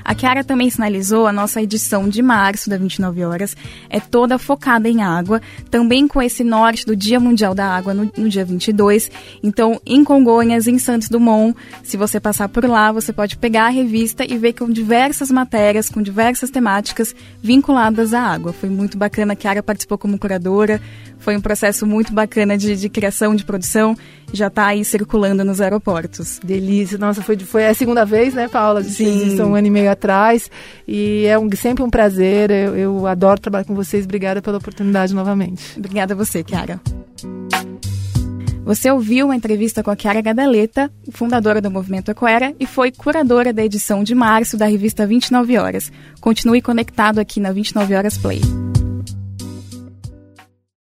A 0.08 0.14
Kiara 0.14 0.42
também 0.42 0.70
sinalizou 0.70 1.26
a 1.26 1.32
nossa 1.32 1.60
edição 1.60 2.08
de 2.08 2.22
março 2.22 2.70
da 2.70 2.78
29 2.78 3.26
horas 3.26 3.54
é 3.90 4.00
toda 4.00 4.38
focada 4.38 4.88
em 4.88 5.02
água, 5.02 5.38
também 5.70 6.08
com 6.08 6.22
esse 6.22 6.42
norte 6.42 6.86
do 6.86 6.96
Dia 6.96 7.20
Mundial 7.20 7.54
da 7.54 7.66
Água 7.66 7.92
no, 7.92 8.10
no 8.16 8.26
dia 8.26 8.42
22. 8.42 9.10
Então, 9.42 9.78
em 9.84 10.02
Congonhas, 10.02 10.66
em 10.66 10.78
Santos 10.78 11.10
Dumont, 11.10 11.54
se 11.82 11.98
você 11.98 12.18
passar 12.18 12.48
por 12.48 12.64
lá, 12.64 12.90
você 12.90 13.12
pode 13.12 13.36
pegar 13.36 13.66
a 13.66 13.68
revista 13.68 14.24
e 14.24 14.38
ver 14.38 14.54
com 14.54 14.70
diversas 14.70 15.30
matérias, 15.30 15.90
com 15.90 16.00
diversas 16.00 16.48
temáticas 16.48 17.14
vinculadas 17.42 18.14
à 18.14 18.22
água. 18.22 18.54
Foi 18.54 18.70
muito 18.70 18.96
bacana, 18.96 19.34
a 19.34 19.36
Kiara 19.36 19.62
participou 19.62 19.98
como 19.98 20.18
curadora, 20.18 20.80
foi 21.18 21.36
um 21.36 21.40
processo 21.42 21.86
muito 21.86 22.14
bacana 22.14 22.56
de, 22.56 22.74
de 22.76 22.88
criação, 22.88 23.34
de 23.34 23.44
produção, 23.44 23.94
já 24.32 24.46
está 24.46 24.66
aí 24.66 24.84
circulando 24.84 25.44
nos 25.44 25.60
aeroportos. 25.60 26.40
Delícia, 26.42 26.96
nossa, 26.96 27.22
foi, 27.22 27.36
foi 27.38 27.66
a 27.66 27.74
segunda 27.74 28.04
vez, 28.04 28.34
né, 28.34 28.48
Paula? 28.48 28.82
Sim. 28.82 29.34
Isso 29.34 29.42
um 29.42 29.54
ano 29.54 29.66
e 29.66 29.70
meio 29.70 29.90
atrás, 29.98 30.50
e 30.86 31.26
é 31.26 31.38
um, 31.38 31.50
sempre 31.54 31.82
um 31.82 31.90
prazer, 31.90 32.50
eu, 32.50 32.76
eu 32.76 33.06
adoro 33.06 33.40
trabalhar 33.40 33.64
com 33.64 33.74
vocês, 33.74 34.04
obrigada 34.04 34.40
pela 34.40 34.58
oportunidade 34.58 35.14
novamente. 35.14 35.76
Obrigada 35.76 36.14
a 36.14 36.16
você, 36.16 36.42
Kiara. 36.42 36.80
Você 38.64 38.90
ouviu 38.90 39.26
uma 39.26 39.34
entrevista 39.34 39.82
com 39.82 39.90
a 39.90 39.96
Chiara 39.96 40.20
Gadaleta, 40.20 40.92
fundadora 41.10 41.58
do 41.58 41.70
Movimento 41.70 42.10
Ecoera, 42.10 42.54
e 42.60 42.66
foi 42.66 42.92
curadora 42.92 43.50
da 43.50 43.64
edição 43.64 44.04
de 44.04 44.14
março 44.14 44.58
da 44.58 44.66
revista 44.66 45.06
29 45.06 45.56
Horas. 45.56 45.90
Continue 46.20 46.60
conectado 46.60 47.18
aqui 47.18 47.40
na 47.40 47.50
29 47.50 47.94
Horas 47.94 48.18
Play. 48.18 48.42